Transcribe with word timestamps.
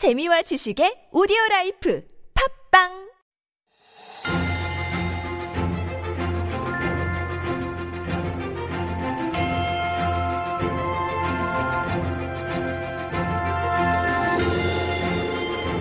재미와 0.00 0.40
지식의 0.48 1.10
오디오 1.12 1.36
라이프 1.50 2.02
팝빵 2.72 2.88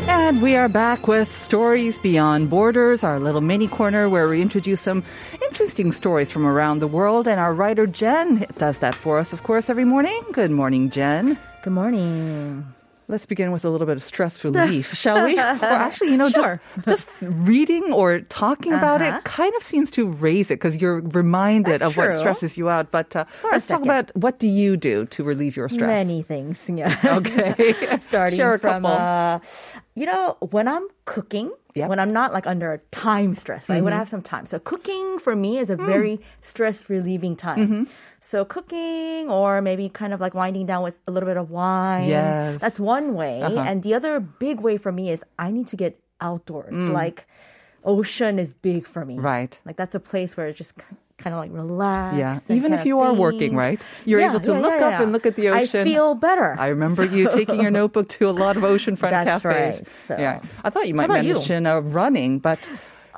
And 0.10 0.42
we 0.42 0.58
are 0.58 0.68
back 0.68 1.08
with 1.08 1.32
Stories 1.32 1.98
Beyond 2.00 2.50
Borders, 2.50 3.06
our 3.06 3.22
little 3.22 3.40
mini 3.40 3.70
corner 3.70 4.10
where 4.10 4.28
we 4.28 4.42
introduce 4.42 4.82
some 4.82 5.02
interesting 5.42 5.94
stories 5.94 6.30
from 6.30 6.46
around 6.46 6.80
the 6.80 6.88
world. 6.92 7.26
And 7.26 7.40
our 7.40 7.54
writer 7.54 7.88
Jen 7.88 8.46
does 8.58 8.80
that 8.80 8.96
for 8.96 9.18
us, 9.18 9.32
of 9.32 9.44
course, 9.44 9.70
every 9.70 9.86
morning. 9.86 10.20
Good 10.34 10.52
morning, 10.52 10.90
Jen. 10.90 11.40
Good 11.64 11.72
morning. 11.72 12.68
Let's 13.10 13.26
begin 13.26 13.52
with 13.52 13.66
a 13.66 13.70
little 13.72 13.88
bit 13.88 13.98
of 13.98 14.04
stress 14.04 14.44
relief, 14.48 14.94
shall 14.94 15.26
we? 15.26 15.34
Or 15.40 15.42
actually, 15.42 16.12
you 16.12 16.18
know, 16.18 16.30
Sure. 16.30 16.62
just 16.76 16.88
just 17.10 17.10
reading 17.22 17.92
or 17.92 18.22
talking 18.30 18.72
about 18.72 19.02
Uh-huh. 19.02 19.18
it 19.18 19.24
kind 19.24 19.52
of 19.58 19.64
seems 19.64 19.90
to 19.98 20.08
raise 20.08 20.52
it 20.52 20.62
because 20.62 20.78
you're 20.80 21.02
reminded 21.02 21.82
That's 21.82 21.86
of 21.94 21.98
what 21.98 22.16
stresses 22.16 22.56
you 22.56 22.70
out. 22.70 22.92
But 22.92 23.16
uh, 23.16 23.26
let's 23.52 23.66
talk 23.66 23.82
about 23.82 24.12
what 24.16 24.38
do 24.38 24.48
you 24.48 24.78
do 24.78 25.06
to 25.08 25.24
relieve 25.24 25.58
your 25.58 25.70
stress? 25.70 25.88
Many 25.90 26.22
things. 26.22 26.62
Yeah. 26.70 26.94
Okay. 27.04 27.74
Starting 28.08 28.38
Share 28.38 28.54
a 28.54 28.60
from, 28.60 28.84
couple. 28.84 28.92
uh, 28.92 29.40
you 30.00 30.06
know, 30.12 30.38
when 30.56 30.68
I'm 30.68 30.86
cooking, 31.06 31.48
Yep. 31.76 31.84
Mm-hmm. 31.84 31.90
when 31.92 32.00
I'm 32.00 32.14
not 32.20 32.34
like 32.34 32.48
under 32.48 32.82
time 32.92 33.32
stress, 33.36 33.70
right? 33.70 33.84
When 33.84 33.94
I 33.94 33.98
have 34.04 34.10
some 34.10 34.24
time. 34.34 34.46
So 34.48 34.58
cooking 34.72 35.20
for 35.26 35.36
me 35.36 35.52
is 35.64 35.70
a 35.70 35.78
Mm. 35.78 35.86
very 35.94 36.16
stress 36.42 36.90
relieving 36.90 37.36
time. 37.36 37.60
Mm-hmm. 37.60 37.84
So 38.32 38.38
cooking 38.56 39.30
or 39.30 39.62
maybe 39.62 39.86
kind 40.02 40.12
of 40.16 40.20
like 40.26 40.34
winding 40.34 40.66
down 40.66 40.82
with 40.88 40.98
a 41.08 41.12
little 41.14 41.30
bit 41.32 41.38
of 41.38 41.48
wine. 41.52 42.08
Yes. 42.10 42.60
That's 42.64 42.80
one 42.80 43.08
way. 43.14 43.36
Uh-huh. 43.42 43.60
And 43.70 43.84
the 43.84 43.94
other 43.94 44.20
big 44.20 44.58
way 44.68 44.76
for 44.84 44.92
me 44.92 45.06
is 45.16 45.20
I 45.38 45.52
need 45.52 45.68
to 45.74 45.78
get 45.78 45.94
outdoors. 46.22 46.74
Mm. 46.74 46.92
Like 47.02 47.28
ocean 47.84 48.40
is 48.40 48.54
big 48.70 48.88
for 48.88 49.06
me. 49.06 49.16
Right. 49.20 49.54
Like 49.66 49.78
that's 49.78 49.96
a 49.96 50.00
place 50.12 50.36
where 50.36 50.48
it 50.48 50.56
just 50.56 50.74
kind 51.20 51.34
of 51.36 51.40
like 51.40 51.52
relax. 51.54 52.18
Yeah, 52.18 52.40
even 52.56 52.74
if 52.74 52.86
you 52.86 53.00
are 53.00 53.14
working, 53.14 53.56
right? 53.56 53.84
You're 54.06 54.20
Yeah, 54.22 54.32
able 54.32 54.40
to 54.42 54.52
yeah, 54.54 54.60
look 54.60 54.80
yeah, 54.80 54.88
up 54.88 55.02
and 55.02 55.12
look 55.12 55.26
at 55.26 55.36
the 55.36 55.50
ocean. 55.50 55.82
I 55.82 55.84
feel 55.84 56.16
better. 56.16 56.56
I 56.58 56.68
remember 56.68 57.06
you 57.06 57.30
taking 57.30 57.62
your 57.62 57.72
notebook 57.72 58.08
to 58.18 58.30
a 58.30 58.32
lot 58.44 58.58
of 58.58 58.64
oceanfront 58.74 59.12
That's 59.12 59.44
cafes. 59.44 59.80
right, 59.80 59.88
so- 60.08 60.16
Yeah, 60.18 60.42
I 60.64 60.70
thought 60.70 60.88
you 60.88 60.96
might 60.96 61.24
you? 61.24 61.34
mention 61.36 61.66
uh, 61.68 61.80
running, 61.82 62.40
but 62.40 62.68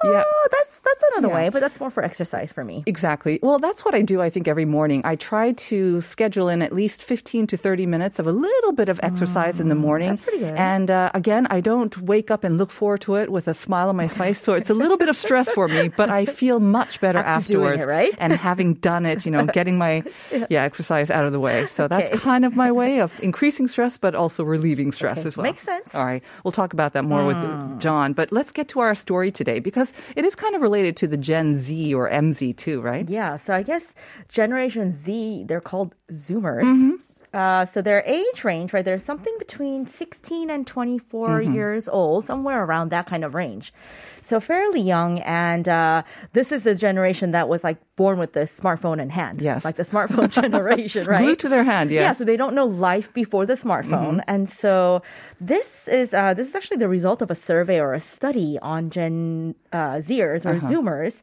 yeah. 0.03 0.23
Oh, 0.25 0.47
that's 0.51 0.79
that's 0.79 1.03
another 1.13 1.29
Yeah. 1.29 1.35
way, 1.35 1.49
but 1.49 1.59
that's 1.61 1.79
more 1.79 1.89
for 1.91 2.03
exercise 2.03 2.51
for 2.51 2.63
me. 2.63 2.83
Exactly. 2.85 3.39
Well, 3.41 3.59
that's 3.59 3.85
what 3.85 3.93
I 3.95 4.01
do, 4.01 4.21
I 4.21 4.29
think, 4.29 4.47
every 4.47 4.65
morning. 4.65 5.01
I 5.05 5.15
try 5.15 5.51
to 5.53 6.01
schedule 6.01 6.49
in 6.49 6.61
at 6.61 6.73
least 6.73 7.03
15 7.03 7.47
to 7.47 7.57
30 7.57 7.85
minutes 7.85 8.17
of 8.19 8.27
a 8.27 8.31
little 8.31 8.71
bit 8.71 8.89
of 8.89 8.99
exercise 9.03 9.59
in 9.59 9.69
the 9.69 9.75
morning. 9.75 10.07
Mm, 10.07 10.11
that's 10.11 10.21
pretty 10.21 10.39
good. 10.39 10.55
And 10.57 10.89
uh, 10.91 11.11
again, 11.13 11.47
I 11.49 11.61
don't 11.61 11.95
wake 12.01 12.31
up 12.31 12.43
and 12.43 12.57
look 12.57 12.71
forward 12.71 13.01
to 13.01 13.15
it 13.15 13.31
with 13.31 13.47
a 13.47 13.53
smile 13.53 13.89
on 13.89 13.95
my 13.95 14.07
face. 14.07 14.41
So 14.41 14.53
it's 14.53 14.69
a 14.69 14.73
little 14.73 14.97
bit 14.97 15.09
of 15.09 15.15
stress 15.17 15.49
for 15.51 15.67
me, 15.67 15.87
but 15.89 16.09
I 16.09 16.25
feel 16.25 16.59
much 16.59 16.99
better 16.99 17.19
After 17.19 17.53
afterwards. 17.53 17.81
it, 17.83 17.85
right? 17.87 18.13
And 18.17 18.33
having 18.33 18.73
done 18.75 19.05
it, 19.05 19.25
you 19.25 19.31
know, 19.31 19.45
getting 19.45 19.77
my 19.77 20.03
yeah. 20.49 20.63
exercise 20.63 21.09
out 21.09 21.25
of 21.25 21.31
the 21.31 21.39
way. 21.39 21.65
So 21.67 21.87
that's 21.87 22.09
Okay. 22.11 22.17
kind 22.17 22.43
of 22.45 22.55
my 22.55 22.71
way 22.81 22.99
of 23.01 23.17
increasing 23.23 23.67
stress, 23.67 23.97
but 23.97 24.15
also 24.15 24.43
relieving 24.43 24.91
stress 24.91 25.19
Okay, 25.19 25.27
as 25.27 25.37
well. 25.37 25.43
makes 25.43 25.63
sense. 25.63 25.93
All 25.93 26.05
right. 26.05 26.23
We'll 26.43 26.51
talk 26.51 26.73
about 26.73 26.93
that 26.93 27.03
more 27.03 27.23
with 27.25 27.39
John. 27.79 28.13
But 28.13 28.31
let's 28.31 28.51
get 28.51 28.67
to 28.69 28.79
our 28.79 28.95
story 28.95 29.29
today 29.31 29.59
because 29.59 29.90
it 30.15 30.25
is 30.25 30.35
kind 30.35 30.55
of 30.55 30.61
related 30.61 30.95
to 30.97 31.07
the 31.07 31.17
Gen 31.17 31.59
Z 31.59 31.93
or 31.93 32.09
MZ 32.09 32.55
too, 32.57 32.81
right? 32.81 33.09
Yeah, 33.09 33.37
so 33.37 33.53
I 33.53 33.63
guess 33.63 33.93
Generation 34.29 34.91
Z, 34.91 35.45
they're 35.47 35.61
called 35.61 35.95
Zoomers. 36.11 36.63
Mm-hmm. 36.63 36.95
Uh, 37.33 37.65
so 37.65 37.81
their 37.81 38.03
age 38.05 38.43
range, 38.43 38.73
right? 38.73 38.83
There's 38.83 39.03
something 39.03 39.33
between 39.39 39.87
16 39.87 40.49
and 40.49 40.67
24 40.67 41.29
Mm-hmm. 41.29 41.53
years 41.53 41.87
old, 41.87 42.25
somewhere 42.25 42.63
around 42.63 42.89
that 42.89 43.05
kind 43.07 43.23
of 43.23 43.33
range. 43.33 43.73
So 44.21 44.39
fairly 44.39 44.81
young, 44.81 45.19
and 45.21 45.67
uh, 45.67 46.03
this 46.33 46.51
is 46.51 46.63
the 46.63 46.75
generation 46.75 47.31
that 47.31 47.47
was 47.47 47.63
like 47.63 47.77
born 47.95 48.19
with 48.19 48.33
the 48.33 48.41
smartphone 48.41 49.01
in 49.01 49.09
hand. 49.09 49.41
Yes. 49.41 49.63
like 49.63 49.77
the 49.77 49.83
smartphone 49.83 50.29
generation, 50.41 51.05
right? 51.07 51.21
Glued 51.23 51.39
to 51.39 51.49
their 51.49 51.63
hand, 51.63 51.89
Yeah, 51.91 52.01
yes. 52.01 52.17
so 52.17 52.25
they 52.25 52.37
don't 52.37 52.53
know 52.53 52.65
life 52.65 53.13
before 53.13 53.45
the 53.45 53.55
smartphone, 53.55 54.21
and 54.27 54.49
so 54.49 55.01
this 55.39 55.87
is 55.87 56.13
uh, 56.13 56.33
this 56.33 56.49
is 56.49 56.55
actually 56.55 56.77
the 56.77 56.89
result 56.89 57.21
of 57.21 57.31
a 57.31 57.35
survey 57.35 57.79
or 57.79 57.93
a 57.93 58.01
study 58.01 58.59
on 58.61 58.89
Gen 58.89 59.55
uh, 59.71 59.95
Zers 60.03 60.45
or 60.45 60.59
Zoomers, 60.59 61.21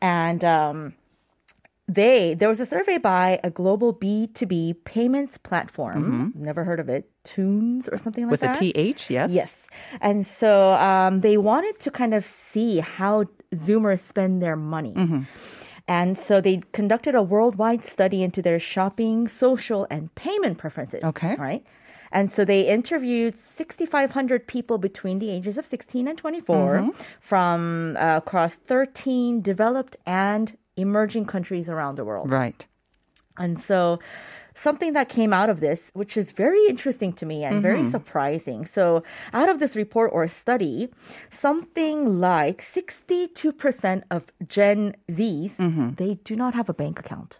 and. 0.00 0.42
Um, 0.44 0.94
they 1.94 2.34
there 2.34 2.48
was 2.48 2.60
a 2.60 2.66
survey 2.66 2.98
by 2.98 3.40
a 3.42 3.50
global 3.50 3.92
B2B 3.92 4.84
payments 4.84 5.38
platform. 5.38 6.32
Never 6.36 6.64
heard 6.64 6.80
of 6.80 6.88
it. 6.88 7.10
Thunes 7.24 7.88
or 7.92 7.98
something 7.98 8.24
like 8.24 8.30
With 8.30 8.40
that. 8.40 8.60
With 8.60 8.70
a 8.70 8.92
TH, 8.94 9.10
yes? 9.10 9.30
Yes. 9.32 9.66
And 10.00 10.24
so 10.24 10.72
um, 10.74 11.20
they 11.20 11.36
wanted 11.36 11.78
to 11.80 11.90
kind 11.90 12.14
of 12.14 12.24
see 12.24 12.78
how 12.78 13.24
Zoomers 13.54 14.00
spend 14.00 14.40
their 14.40 14.56
money. 14.56 14.94
Mm-hmm. 14.94 15.22
And 15.88 16.16
so 16.16 16.40
they 16.40 16.62
conducted 16.72 17.14
a 17.14 17.22
worldwide 17.22 17.84
study 17.84 18.22
into 18.22 18.40
their 18.40 18.60
shopping, 18.60 19.26
social, 19.28 19.86
and 19.90 20.14
payment 20.14 20.56
preferences. 20.58 21.02
Okay. 21.02 21.34
Right. 21.34 21.64
And 22.12 22.30
so 22.32 22.44
they 22.44 22.66
interviewed 22.66 23.36
6,500 23.36 24.46
people 24.46 24.78
between 24.78 25.18
the 25.18 25.30
ages 25.30 25.58
of 25.58 25.66
16 25.66 26.08
and 26.08 26.18
24 26.18 26.56
Mm-hmm. 26.56 26.90
from 27.20 27.96
uh, 27.96 28.16
across 28.18 28.54
13 28.56 29.42
developed 29.42 29.96
and 30.06 30.56
emerging 30.80 31.26
countries 31.26 31.68
around 31.68 31.96
the 31.96 32.04
world. 32.04 32.30
Right. 32.30 32.66
And 33.38 33.58
so 33.58 33.98
something 34.54 34.92
that 34.92 35.08
came 35.08 35.32
out 35.32 35.48
of 35.48 35.60
this, 35.60 35.90
which 35.94 36.16
is 36.16 36.32
very 36.32 36.66
interesting 36.68 37.12
to 37.14 37.26
me 37.26 37.44
and 37.44 37.62
very 37.62 37.80
mm-hmm. 37.80 37.90
surprising. 37.90 38.66
So 38.66 39.02
out 39.32 39.48
of 39.48 39.58
this 39.58 39.74
report 39.74 40.10
or 40.12 40.26
study, 40.28 40.90
something 41.30 42.20
like 42.20 42.62
62% 42.62 44.02
of 44.10 44.26
Gen 44.46 44.94
Zs, 45.10 45.56
mm-hmm. 45.56 45.90
they 45.94 46.14
do 46.24 46.36
not 46.36 46.54
have 46.54 46.68
a 46.68 46.74
bank 46.74 46.98
account. 46.98 47.38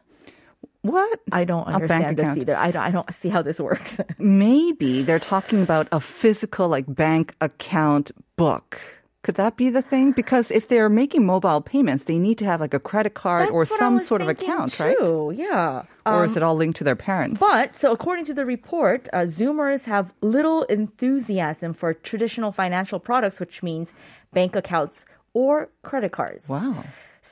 What? 0.82 1.20
I 1.30 1.44
don't 1.44 1.66
understand 1.66 2.16
this 2.16 2.24
account. 2.24 2.38
either. 2.38 2.56
I 2.56 2.70
don't, 2.70 2.82
I 2.82 2.90
don't 2.90 3.12
see 3.12 3.28
how 3.28 3.42
this 3.42 3.60
works. 3.60 4.00
Maybe 4.18 5.02
they're 5.02 5.18
talking 5.18 5.62
about 5.62 5.88
a 5.92 6.00
physical, 6.00 6.68
like, 6.68 6.86
bank 6.88 7.34
account 7.42 8.12
book. 8.36 8.80
Could 9.22 9.34
that 9.34 9.56
be 9.56 9.69
the 9.69 9.82
thing? 9.82 10.12
Because 10.12 10.50
if 10.50 10.69
they're 10.69 10.88
making 10.88 11.26
mobile 11.26 11.60
payments, 11.60 12.04
they 12.04 12.19
need 12.19 12.38
to 12.38 12.47
have 12.47 12.58
like 12.60 12.72
a 12.72 12.78
credit 12.81 13.12
card 13.14 13.42
That's 13.42 13.53
or 13.53 13.66
some 13.66 14.00
sort 14.00 14.22
of 14.22 14.28
account, 14.28 14.81
right? 14.81 14.97
too. 14.97 15.34
Yeah. 15.36 15.82
Or 16.06 16.20
Um, 16.20 16.25
is 16.25 16.36
it 16.38 16.42
all 16.42 16.54
linked 16.56 16.78
to 16.78 16.84
their 16.84 16.97
parents? 16.97 17.38
But 17.38 17.76
so 17.76 17.92
according 17.92 18.25
to 18.26 18.34
the 18.34 18.47
report, 18.47 19.08
uh, 19.12 19.19
Zoomers 19.26 19.84
have 19.84 20.12
little 20.22 20.62
enthusiasm 20.64 21.75
for 21.75 21.92
traditional 21.92 22.50
financial 22.50 22.98
products, 22.98 23.41
which 23.41 23.62
means 23.62 23.92
bank 24.32 24.56
accounts 24.56 25.04
or 25.34 25.69
credit 25.82 26.12
cards. 26.12 26.48
wow. 26.48 26.84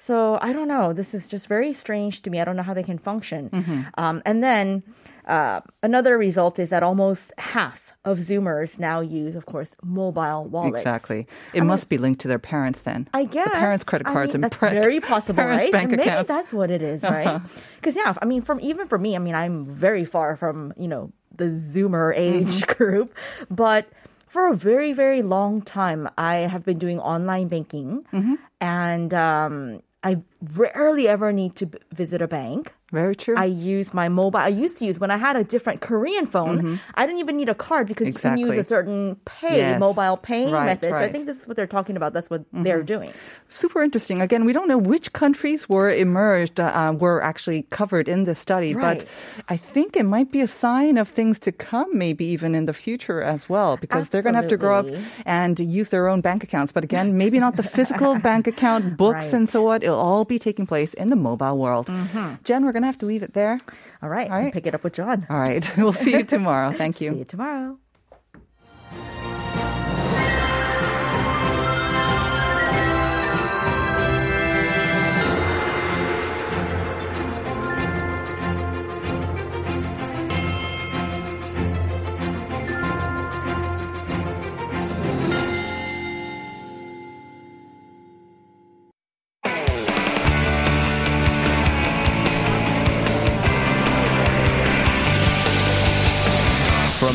So 0.06 0.38
I 0.40 0.52
don't 0.52 0.68
know. 0.68 0.92
This 0.92 1.10
is 1.12 1.26
just 1.34 1.46
very 1.48 1.72
strange 1.72 2.22
to 2.22 2.30
me. 2.30 2.40
I 2.40 2.44
don't 2.46 2.56
know 2.56 2.62
how 2.70 2.74
they 2.74 2.84
can 2.92 2.98
function. 3.10 3.50
Mm-hmm. 3.50 3.80
Um, 4.02 4.22
and 4.24 4.44
then 4.48 4.82
uh, 5.26 5.60
another 5.82 6.16
result 6.16 6.58
is 6.58 6.70
that 6.70 6.82
almost 6.84 7.32
half 7.38 7.92
of 8.04 8.18
Zoomers 8.18 8.78
now 8.78 9.00
use, 9.00 9.34
of 9.34 9.44
course, 9.46 9.74
mobile 9.82 10.44
wallets. 10.54 10.78
Exactly. 10.78 11.26
It 11.52 11.62
must 11.64 11.88
be 11.88 11.98
linked 11.98 12.20
to 12.22 12.28
their 12.28 12.38
parents 12.38 12.80
then. 12.88 13.08
I 13.12 13.24
guess 13.24 13.50
The 13.52 13.56
parents' 13.58 13.84
credit 13.84 14.06
I 14.06 14.12
cards 14.12 14.28
mean, 14.28 14.34
and 14.36 14.44
that's 14.44 14.56
pre- 14.56 14.70
very 14.70 15.00
possible, 15.00 15.42
parents' 15.42 15.64
right? 15.64 15.72
bank 15.72 15.90
Maybe 15.90 16.02
accounts. 16.04 16.28
that's 16.28 16.52
what 16.52 16.70
it 16.70 16.80
is, 16.80 17.02
right? 17.02 17.40
Because 17.76 17.96
yeah, 17.96 18.14
I 18.22 18.24
mean, 18.24 18.40
from 18.42 18.60
even 18.60 18.86
for 18.88 18.98
me, 18.98 19.14
I 19.16 19.18
mean, 19.18 19.34
I'm 19.34 19.66
very 19.66 20.04
far 20.04 20.36
from 20.36 20.72
you 20.78 20.88
know 20.88 21.10
the 21.36 21.46
Zoomer 21.46 22.14
age 22.16 22.46
Mm-hmm. 22.62 22.72
group, 22.78 23.08
but 23.50 23.82
for 24.28 24.46
a 24.46 24.54
very 24.54 24.92
very 24.92 25.22
long 25.22 25.60
time, 25.62 26.08
I 26.16 26.46
have 26.52 26.64
been 26.64 26.78
doing 26.78 26.98
online 27.00 27.48
banking, 27.48 28.04
Mm-hmm. 28.12 28.34
and 28.60 29.12
um, 29.12 29.82
I 30.02 30.22
rarely 30.40 31.08
ever 31.08 31.32
need 31.32 31.56
to 31.56 31.66
b- 31.66 31.78
visit 31.92 32.22
a 32.22 32.28
bank. 32.28 32.72
Very 32.90 33.14
true. 33.14 33.34
I 33.36 33.44
use 33.44 33.92
my 33.92 34.08
mobile. 34.08 34.38
I 34.40 34.48
used 34.48 34.78
to 34.78 34.86
use 34.86 34.98
when 34.98 35.10
I 35.10 35.18
had 35.18 35.36
a 35.36 35.44
different 35.44 35.82
Korean 35.82 36.24
phone. 36.24 36.80
I 36.94 37.04
didn't 37.04 37.20
even 37.20 37.36
need 37.36 37.50
a 37.50 37.54
card 37.54 37.86
because 37.86 38.06
you 38.06 38.14
can 38.14 38.38
use 38.38 38.48
Mm-hmm. 38.48 38.60
A 38.60 38.64
certain 38.64 39.16
pay 39.26 39.58
Yes. 39.58 39.78
mobile 39.78 40.16
paying 40.16 40.52
Right, 40.52 40.64
methods. 40.64 40.94
I 40.94 40.96
right. 40.96 41.04
Mm-hmm. 41.04 41.12
think 41.12 41.26
this 41.26 41.40
is 41.40 41.46
what 41.46 41.56
they're 41.58 41.66
talking 41.66 41.96
about. 41.98 42.14
That's 42.14 42.30
what 42.30 42.44
they're 42.50 42.82
doing. 42.82 43.12
Super 43.50 43.82
interesting. 43.82 44.22
Again, 44.22 44.46
we 44.46 44.54
don't 44.54 44.68
know 44.68 44.78
which 44.78 45.12
countries 45.12 45.68
were 45.68 45.90
emerged, 45.90 46.58
uh, 46.60 46.94
were 46.98 47.22
actually 47.22 47.64
covered 47.68 48.08
in 48.08 48.24
this 48.24 48.38
study, 48.38 48.72
Right. 48.74 49.00
but 49.00 49.08
I 49.50 49.58
think 49.58 49.94
it 49.94 50.04
might 50.04 50.32
be 50.32 50.40
a 50.40 50.46
sign 50.46 50.96
of 50.96 51.08
things 51.08 51.38
to 51.40 51.52
come, 51.52 51.90
maybe 51.92 52.24
even 52.24 52.54
in 52.54 52.64
the 52.64 52.72
future 52.72 53.20
as 53.20 53.50
well, 53.50 53.76
because 53.76 54.08
they're 54.08 54.22
going 54.22 54.32
to 54.34 54.40
have 54.40 54.48
to 54.48 54.56
grow 54.56 54.78
up 54.78 54.86
and 55.26 55.60
use 55.60 55.90
their 55.90 56.08
own 56.08 56.22
bank 56.22 56.42
accounts. 56.42 56.72
But 56.72 56.84
again, 56.84 57.18
maybe 57.18 57.38
not 57.38 57.56
the 57.56 57.62
physical 57.62 58.18
bank 58.28 58.46
account 58.46 58.96
books 58.96 59.34
and 59.34 59.46
so 59.46 59.62
what. 59.62 59.84
It'll 59.84 59.98
all 60.00 60.24
be 60.28 60.38
taking 60.38 60.66
place 60.66 60.94
in 60.94 61.10
the 61.10 61.16
mobile 61.16 61.58
world. 61.58 61.86
Mm-hmm. 61.88 62.34
Jen, 62.44 62.64
we're 62.64 62.72
going 62.72 62.82
to 62.82 62.86
have 62.86 62.98
to 62.98 63.06
leave 63.06 63.22
it 63.22 63.34
there. 63.34 63.58
All 64.02 64.08
right, 64.08 64.30
All 64.30 64.38
right. 64.38 64.52
pick 64.52 64.66
it 64.66 64.74
up 64.74 64.84
with 64.84 64.92
John. 64.94 65.26
All 65.30 65.38
right. 65.38 65.64
We'll 65.78 65.92
see 65.92 66.12
you 66.12 66.24
tomorrow. 66.36 66.72
Thank 66.72 67.00
you. 67.00 67.10
See 67.24 67.36
you. 67.36 67.78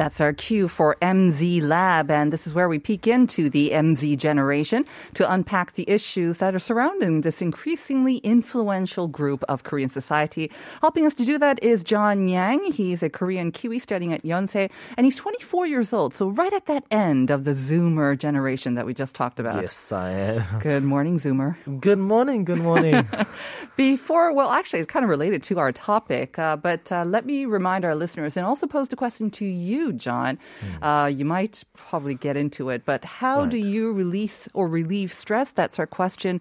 That's 0.00 0.18
our 0.18 0.32
cue 0.32 0.66
for 0.66 0.96
MZ 1.02 1.60
Lab, 1.60 2.10
and 2.10 2.32
this 2.32 2.46
is 2.46 2.54
where 2.54 2.70
we 2.70 2.78
peek 2.78 3.06
into 3.06 3.50
the 3.50 3.72
MZ 3.72 4.16
generation 4.16 4.86
to 5.12 5.30
unpack 5.30 5.74
the 5.74 5.84
issues 5.86 6.38
that 6.38 6.54
are 6.54 6.58
surrounding 6.58 7.20
this 7.20 7.42
increasingly 7.42 8.16
influential 8.24 9.08
group 9.08 9.44
of 9.46 9.64
Korean 9.64 9.90
society. 9.90 10.50
Helping 10.80 11.04
us 11.04 11.12
to 11.16 11.26
do 11.26 11.36
that 11.36 11.62
is 11.62 11.84
John 11.84 12.28
Yang. 12.28 12.72
He's 12.72 13.02
a 13.02 13.10
Korean 13.10 13.52
Kiwi 13.52 13.78
studying 13.78 14.14
at 14.14 14.22
Yonsei, 14.22 14.70
and 14.96 15.04
he's 15.04 15.16
24 15.16 15.66
years 15.66 15.92
old, 15.92 16.14
so 16.14 16.28
right 16.28 16.54
at 16.54 16.64
that 16.64 16.84
end 16.90 17.28
of 17.28 17.44
the 17.44 17.52
Zoomer 17.52 18.16
generation 18.16 18.76
that 18.76 18.86
we 18.86 18.94
just 18.94 19.14
talked 19.14 19.38
about. 19.38 19.60
Yes, 19.60 19.92
I 19.92 20.12
am. 20.12 20.44
Good 20.60 20.82
morning, 20.82 21.18
Zoomer. 21.18 21.56
Good 21.78 21.98
morning. 21.98 22.46
Good 22.46 22.60
morning. 22.60 23.06
Before, 23.76 24.32
well, 24.32 24.48
actually, 24.48 24.80
it's 24.80 24.90
kind 24.90 25.04
of 25.04 25.10
related 25.10 25.42
to 25.42 25.58
our 25.58 25.72
topic, 25.72 26.38
uh, 26.38 26.56
but 26.56 26.90
uh, 26.90 27.04
let 27.04 27.26
me 27.26 27.44
remind 27.44 27.84
our 27.84 27.94
listeners 27.94 28.38
and 28.38 28.46
also 28.46 28.66
pose 28.66 28.88
the 28.88 28.96
question 28.96 29.30
to 29.32 29.44
you, 29.44 29.89
John. 29.97 30.37
Uh, 30.81 31.09
you 31.11 31.25
might 31.25 31.63
probably 31.73 32.15
get 32.15 32.37
into 32.37 32.69
it, 32.69 32.83
but 32.85 33.03
how 33.21 33.45
do 33.45 33.57
Right. 33.57 33.65
you 33.65 33.91
release 33.91 34.47
or 34.53 34.67
relieve 34.67 35.11
stress? 35.11 35.51
That's 35.51 35.79
our 35.79 35.87
question 35.87 36.39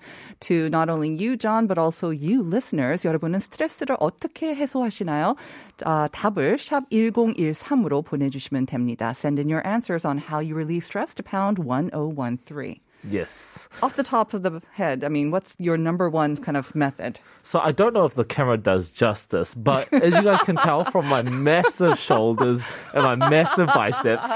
to 0.48 0.68
not 0.70 0.88
only 0.88 1.08
you, 1.14 1.36
John, 1.36 1.66
but 1.66 1.78
also 1.78 2.10
you, 2.10 2.42
listeners. 2.42 3.04
여러분은 3.04 3.40
스트레스를 3.40 3.96
어떻게 4.00 4.54
해소하시나요? 4.54 5.36
아, 5.84 6.08
답을 6.12 6.58
샵 6.58 6.88
1013으로 6.90 8.02
보내주시면 8.04 8.66
됩니다. 8.66 9.14
Send 9.16 9.40
in 9.40 9.48
your 9.48 9.66
answers 9.66 10.04
on 10.06 10.18
how 10.18 10.40
you 10.40 10.54
relieve 10.54 10.84
stress 10.84 11.14
to 11.14 11.22
pound 11.22 11.58
1013. 11.58 12.80
yes. 13.03 13.69
Off 13.81 13.95
the 13.95 14.03
top 14.03 14.33
of 14.33 14.43
the 14.43 14.61
head, 14.73 15.03
I 15.03 15.09
mean, 15.09 15.31
what's 15.31 15.55
your 15.59 15.77
number 15.77 16.09
one 16.09 16.37
kind 16.37 16.57
of 16.57 16.73
method? 16.75 17.19
So 17.43 17.59
I 17.59 17.71
don't 17.71 17.93
know 17.93 18.05
if 18.05 18.13
the 18.13 18.25
camera 18.25 18.57
does 18.57 18.91
justice, 18.91 19.53
but 19.53 19.91
as 19.93 20.15
you 20.15 20.23
guys 20.23 20.41
can 20.41 20.55
tell 20.55 20.85
from 20.85 21.07
my 21.07 21.21
massive 21.49 21.97
shoulders 21.97 22.63
and 22.93 23.03
my 23.03 23.15
massive 23.29 23.67
biceps, 23.67 24.29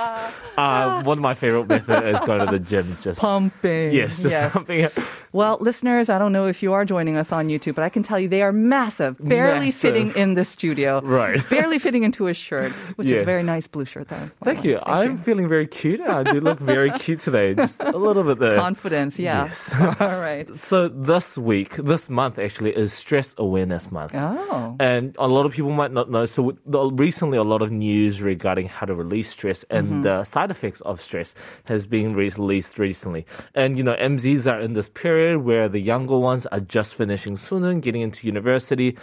uh, 0.57 1.03
one 1.03 1.17
of 1.17 1.21
my 1.21 1.33
favorite 1.33 1.67
methods 1.67 2.17
is 2.19 2.23
going 2.25 2.39
to 2.39 2.45
the 2.51 2.59
gym. 2.59 2.97
Just 3.01 3.19
Pumping. 3.21 3.91
yes, 3.93 4.21
just 4.21 4.33
Yes. 4.33 4.53
something. 4.53 4.87
Well, 5.31 5.57
listeners, 5.61 6.09
I 6.09 6.19
don't 6.19 6.31
know 6.31 6.45
if 6.47 6.61
you 6.61 6.73
are 6.73 6.85
joining 6.85 7.17
us 7.17 7.31
on 7.31 7.47
YouTube, 7.47 7.73
but 7.75 7.83
I 7.83 7.89
can 7.89 8.03
tell 8.03 8.19
you 8.19 8.27
they 8.27 8.43
are 8.43 8.51
massive, 8.51 9.17
barely 9.19 9.67
Massive. 9.67 9.81
fitting 9.81 10.15
in 10.15 10.35
the 10.35 10.45
studio. 10.45 11.01
Right. 11.03 11.41
barely 11.49 11.79
fitting 11.79 12.03
into 12.03 12.27
a 12.27 12.33
shirt, 12.35 12.71
which 12.97 13.09
is 13.09 13.21
a 13.21 13.25
very 13.25 13.41
nice 13.43 13.65
blue 13.67 13.85
shirt, 13.85 14.09
though. 14.09 14.29
Thank 14.43 14.63
you. 14.63 14.79
I'm 14.85 15.17
feeling 15.17 15.47
very 15.47 15.65
cute. 15.67 16.01
I 16.01 16.21
do 16.23 16.39
look 16.39 16.59
very 16.59 16.91
cute 16.91 17.19
today. 17.19 17.55
Just 17.55 17.81
a 17.81 17.97
little 17.97 18.23
bit 18.23 18.37
there. 18.39 18.55
Confidence, 18.55 19.17
yeah. 19.17 19.45
Yes. 19.45 19.73
All 19.79 20.19
right. 20.21 20.47
So 20.55 20.87
this 20.87 21.37
week, 21.37 21.75
this 21.77 22.09
month 22.09 22.37
actually 22.37 22.75
is 22.75 22.93
Stress 22.93 23.33
Awareness 23.37 23.91
Month. 23.91 24.13
Oh. 24.15 24.75
And 24.79 25.15
a 25.17 25.27
lot 25.27 25.45
of 25.47 25.53
people 25.53 25.71
might 25.71 25.91
not 25.91 26.11
know. 26.11 26.25
So 26.25 26.55
recently, 26.65 27.37
a 27.39 27.43
lot 27.43 27.61
of 27.63 27.71
news 27.71 28.21
regarding 28.21 28.67
how 28.67 28.85
to 28.85 28.93
release 28.93 29.29
stress 29.29 29.65
and 29.69 29.83
Mm-hmm. 29.83 30.01
the 30.03 30.23
side 30.23 30.42
effects 30.51 30.81
of 30.81 30.99
stress 31.01 31.35
has 31.65 31.85
been 31.85 32.13
released 32.13 32.79
recently. 32.79 33.25
And 33.55 33.77
you 33.77 33.83
know, 33.83 33.95
MZs 33.95 34.51
are 34.51 34.59
in 34.59 34.73
this 34.73 34.89
period 34.89 35.39
where 35.43 35.69
the 35.69 35.79
younger 35.79 36.17
ones 36.17 36.45
are 36.47 36.59
just 36.59 36.95
finishing 36.95 37.35
suneung, 37.35 37.81
getting 37.81 38.01
into 38.01 38.27
university. 38.27 38.97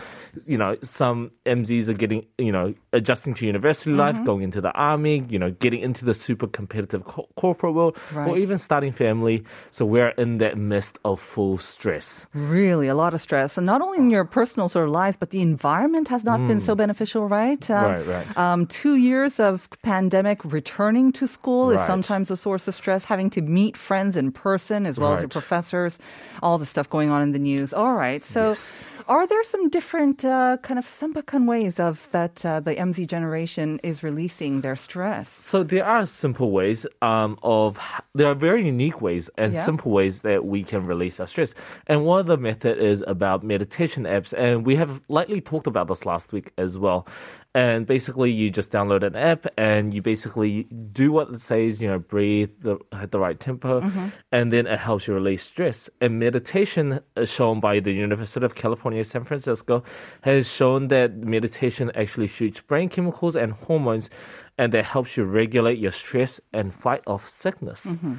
You 0.47 0.59
know, 0.59 0.77
some 0.83 1.31
MZs 1.47 1.89
are 1.89 1.95
getting, 1.95 2.27
you 2.39 2.53
know, 2.53 2.75
adjusting 2.93 3.35
to 3.35 3.47
university 3.47 3.91
Mm-hmm. 3.91 3.99
life, 4.01 4.25
going 4.25 4.43
into 4.43 4.61
the 4.61 4.73
army. 4.73 5.25
You 5.29 5.39
know, 5.39 5.51
getting 5.51 5.81
into 5.81 6.05
the 6.05 6.15
super 6.15 6.47
competitive 6.47 7.05
co- 7.05 7.29
corporate 7.37 7.75
world, 7.75 7.97
or 8.15 8.37
even 8.39 8.59
starting 8.59 8.93
family. 8.93 9.45
So 9.71 9.85
we're 9.85 10.11
in 10.19 10.39
that 10.39 10.57
midst 10.59 10.99
of 11.05 11.21
full 11.21 11.59
stress. 11.59 12.27
Really, 12.35 12.89
a 12.89 12.95
lot 12.95 13.15
of 13.15 13.21
stress. 13.21 13.57
And 13.57 13.65
not 13.67 13.81
only 13.83 13.99
in 13.99 14.11
your 14.11 14.25
personal 14.25 14.69
sort 14.69 14.85
of 14.87 14.91
lives, 14.93 15.17
but 15.17 15.31
the 15.31 15.41
environment 15.41 16.09
has 16.09 16.25
not 16.25 16.39
been 16.47 16.61
so 16.61 16.75
beneficial, 16.75 17.27
right? 17.29 17.71
Um, 17.71 17.81
Mm. 17.81 17.89
Right, 17.91 18.07
right. 18.07 18.39
Um, 18.39 18.67
two 18.67 18.97
years 18.97 19.41
of 19.41 19.69
pandemic 19.83 20.39
returning 20.45 21.13
to 21.13 21.27
school 21.31 21.71
is 21.71 21.81
sometimes 21.87 22.31
a 22.31 22.37
source 22.37 22.67
of 22.69 22.75
stress. 22.75 23.05
Having 23.05 23.31
to 23.39 23.41
meet 23.43 23.77
friends 23.77 24.17
in 24.17 24.33
person 24.33 24.85
as 24.91 24.99
well 24.99 25.15
as 25.15 25.21
your 25.25 25.29
professors, 25.41 25.95
all 26.43 26.59
the 26.59 26.67
stuff 26.67 26.89
going 26.91 27.11
on 27.15 27.23
in 27.23 27.31
the 27.33 27.39
news. 27.39 27.73
All 27.73 27.95
right. 27.95 28.23
So, 28.25 28.43
Yes. 28.53 28.85
are 29.09 29.27
there 29.27 29.45
some 29.45 29.69
different 29.71 30.25
uh, 30.25 30.57
kind 30.67 30.79
of 30.83 30.87
sambakan 30.99 31.47
ways 31.47 31.79
of 31.89 32.09
that 32.17 32.45
uh, 32.45 32.61
the 32.61 32.75
MZ 32.89 33.07
generation 33.07 33.81
is 33.83 34.03
releasing 34.03 34.61
their 34.65 34.77
stress? 34.87 35.29
So 35.31 35.63
there 35.63 35.87
are 35.87 36.05
simple 36.07 36.51
ways 36.51 36.87
um, 37.03 37.39
of 37.43 37.79
there 38.19 38.29
are 38.33 38.35
very 38.49 38.63
unique 38.75 38.99
ways 39.01 39.31
and 39.39 39.55
Yeah. 39.55 39.65
simple 39.71 39.91
ways 39.99 40.21
that 40.29 40.41
we 40.53 40.61
can 40.71 40.87
release 40.87 41.21
our 41.21 41.27
stress. 41.27 41.55
And 41.87 42.05
one 42.05 42.21
of 42.21 42.27
the 42.27 42.37
method 42.51 42.79
is 42.93 43.03
about 43.07 43.43
meditation 43.55 44.05
apps, 44.05 44.33
and 44.37 44.67
we 44.69 44.75
have 44.77 45.03
lightly 45.09 45.41
talked 45.41 45.67
about 45.67 45.87
this 45.89 46.03
last 46.07 46.33
week 46.33 46.49
as 46.59 46.77
well. 46.85 47.07
And 47.53 47.85
basically, 47.95 48.31
you 48.31 48.47
just 48.61 48.71
download 48.71 49.03
an 49.03 49.17
app 49.17 49.43
and 49.59 49.93
you 49.93 50.01
basically 50.03 50.55
do 50.93 51.11
what 51.11 51.20
it 51.29 51.41
says. 51.41 51.81
You 51.83 51.89
know, 51.89 51.99
breathe 51.99 52.51
the, 52.61 52.79
at 52.93 53.11
the 53.11 53.19
right 53.19 53.39
tempo, 53.39 53.81
mm-hmm. 53.81 54.09
and 54.33 54.53
then 54.53 54.67
it 54.67 54.79
helps 54.79 55.07
you 55.07 55.15
release 55.15 55.43
stress. 55.43 55.91
And 56.01 56.19
meditation, 56.19 57.01
uh, 57.17 57.25
shown 57.25 57.61
by 57.61 57.81
the 57.81 57.93
University 57.93 58.45
of 58.45 58.55
California, 58.55 59.05
San 59.05 59.25
Francisco, 59.25 59.83
has 60.23 60.53
shown 60.53 60.89
that 60.89 61.17
meditation 61.17 61.91
actually 61.95 62.29
shoots 62.29 62.61
brain 62.61 62.89
chemicals 62.89 63.37
and 63.37 63.53
hormones 63.53 64.11
and 64.61 64.75
that 64.75 64.85
helps 64.85 65.17
you 65.17 65.25
regulate 65.25 65.79
your 65.79 65.91
stress 65.91 66.39
and 66.53 66.75
fight 66.75 67.03
off 67.07 67.27
sickness. 67.27 67.87
Mm-hmm. 67.87 68.17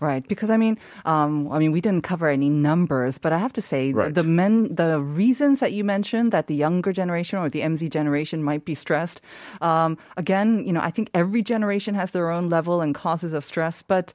Right, 0.00 0.26
because 0.26 0.48
I 0.48 0.56
mean, 0.56 0.78
um, 1.04 1.52
I 1.52 1.58
mean, 1.58 1.72
we 1.72 1.80
didn't 1.82 2.02
cover 2.02 2.26
any 2.28 2.48
numbers, 2.48 3.18
but 3.18 3.32
I 3.32 3.38
have 3.38 3.52
to 3.52 3.62
say 3.62 3.92
Right. 3.92 4.14
the 4.14 4.24
men, 4.24 4.74
the 4.74 4.98
reasons 5.00 5.60
that 5.60 5.72
you 5.72 5.84
mentioned 5.84 6.32
that 6.32 6.46
the 6.46 6.54
younger 6.54 6.92
generation 6.92 7.38
or 7.38 7.50
the 7.50 7.60
MZ 7.60 7.90
generation 7.90 8.42
might 8.42 8.64
be 8.64 8.74
stressed. 8.74 9.20
Um, 9.60 9.98
again, 10.16 10.64
you 10.66 10.72
know, 10.72 10.80
I 10.80 10.90
think 10.90 11.10
every 11.12 11.42
generation 11.42 11.94
has 11.94 12.10
their 12.12 12.30
own 12.30 12.48
level 12.48 12.80
and 12.80 12.94
causes 12.94 13.32
of 13.34 13.44
stress, 13.44 13.82
but 13.82 14.12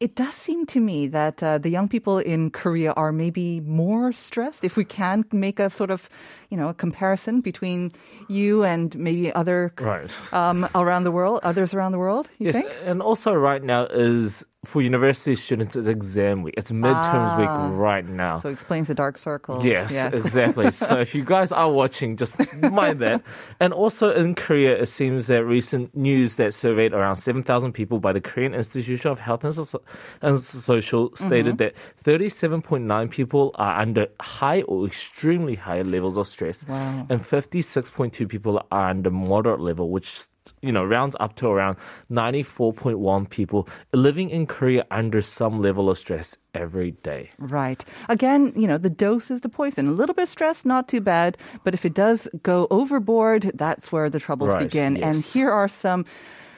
it 0.00 0.14
does 0.14 0.34
seem 0.34 0.64
to 0.66 0.80
me 0.80 1.06
that 1.08 1.42
uh, 1.42 1.58
the 1.58 1.68
young 1.70 1.88
people 1.88 2.18
in 2.18 2.50
Korea 2.50 2.92
are 2.96 3.12
maybe 3.12 3.60
more 3.60 4.12
stressed. 4.12 4.64
If 4.64 4.76
we 4.76 4.84
can 4.84 5.24
make 5.32 5.60
a 5.60 5.68
sort 5.70 5.90
of, 5.90 6.08
you 6.50 6.56
know, 6.56 6.68
a 6.68 6.74
comparison 6.74 7.40
between 7.40 7.92
you 8.28 8.64
and 8.64 8.96
maybe 8.98 9.32
other 9.34 9.72
Right. 9.80 10.10
um, 10.32 10.68
around 10.74 11.04
the 11.04 11.12
world, 11.12 11.40
others 11.42 11.72
around 11.74 11.92
the 11.92 11.98
world, 11.98 12.28
you 12.38 12.46
Yes, 12.46 12.56
think? 12.56 12.68
and 12.84 13.00
also 13.02 13.32
right 13.34 13.62
now 13.62 13.84
is 13.86 14.44
for 14.66 14.82
university 14.82 15.36
students 15.36 15.76
it's 15.76 15.86
exam 15.86 16.42
week. 16.42 16.54
It's 16.56 16.72
midterms 16.72 17.32
Ah. 17.36 17.38
week 17.38 17.78
right 17.78 18.06
now. 18.06 18.36
So 18.38 18.48
it 18.48 18.52
explains 18.52 18.88
the 18.88 18.94
dark 18.94 19.16
circle. 19.18 19.64
Yes, 19.64 19.94
exactly. 20.12 20.70
so 20.72 20.98
if 21.00 21.14
you 21.14 21.24
guys 21.24 21.52
are 21.52 21.70
watching, 21.70 22.16
just 22.16 22.38
mind 22.62 23.00
that. 23.00 23.22
And 23.60 23.72
also 23.72 24.12
in 24.14 24.34
Korea, 24.34 24.76
it 24.82 24.86
seems 24.86 25.26
that 25.28 25.44
recent 25.44 25.94
news 25.96 26.36
that 26.36 26.52
surveyed 26.54 26.92
around 26.92 27.16
7,000 27.16 27.72
people 27.72 28.00
by 28.00 28.12
the 28.12 28.20
Korean 28.20 28.54
Institute 28.54 29.06
of 29.06 29.18
Health 29.20 29.44
and, 29.44 29.54
so- 29.54 29.82
and 30.20 30.38
Social 30.38 31.14
stated 31.16 31.58
that 31.58 31.74
37.9 32.04 33.10
people 33.10 33.52
are 33.54 33.80
under 33.80 34.06
high 34.20 34.62
or 34.62 34.86
extremely 34.86 35.54
high 35.54 35.82
levels 35.82 36.16
of 36.16 36.26
stress. 36.26 36.66
Wow. 36.68 37.06
And 37.08 37.20
56.2 37.20 38.28
people 38.28 38.62
are 38.70 38.90
under 38.90 39.10
moderate 39.10 39.60
level, 39.60 39.90
which 39.90 40.26
you 40.62 40.72
know, 40.72 40.84
rounds 40.84 41.16
up 41.20 41.34
to 41.36 41.48
around 41.48 41.76
94.1 42.10 43.28
people 43.30 43.68
living 43.92 44.30
in 44.30 44.46
Korea 44.46 44.86
under 44.90 45.22
some 45.22 45.60
level 45.60 45.90
of 45.90 45.98
stress 45.98 46.36
every 46.54 46.92
day. 47.02 47.30
Right. 47.38 47.84
Again, 48.08 48.52
you 48.56 48.66
know, 48.66 48.78
the 48.78 48.90
dose 48.90 49.30
is 49.30 49.40
the 49.42 49.48
poison. 49.48 49.86
A 49.88 49.92
little 49.92 50.14
bit 50.14 50.24
of 50.24 50.28
stress, 50.28 50.64
not 50.64 50.88
too 50.88 51.00
bad. 51.00 51.36
But 51.64 51.74
if 51.74 51.84
it 51.84 51.94
does 51.94 52.28
go 52.42 52.66
overboard, 52.70 53.52
that's 53.54 53.92
where 53.92 54.08
the 54.10 54.20
troubles 54.20 54.50
Right, 54.50 54.64
begin. 54.64 54.96
And 54.96 55.16
here 55.22 55.50
are 55.50 55.68
some 55.68 56.04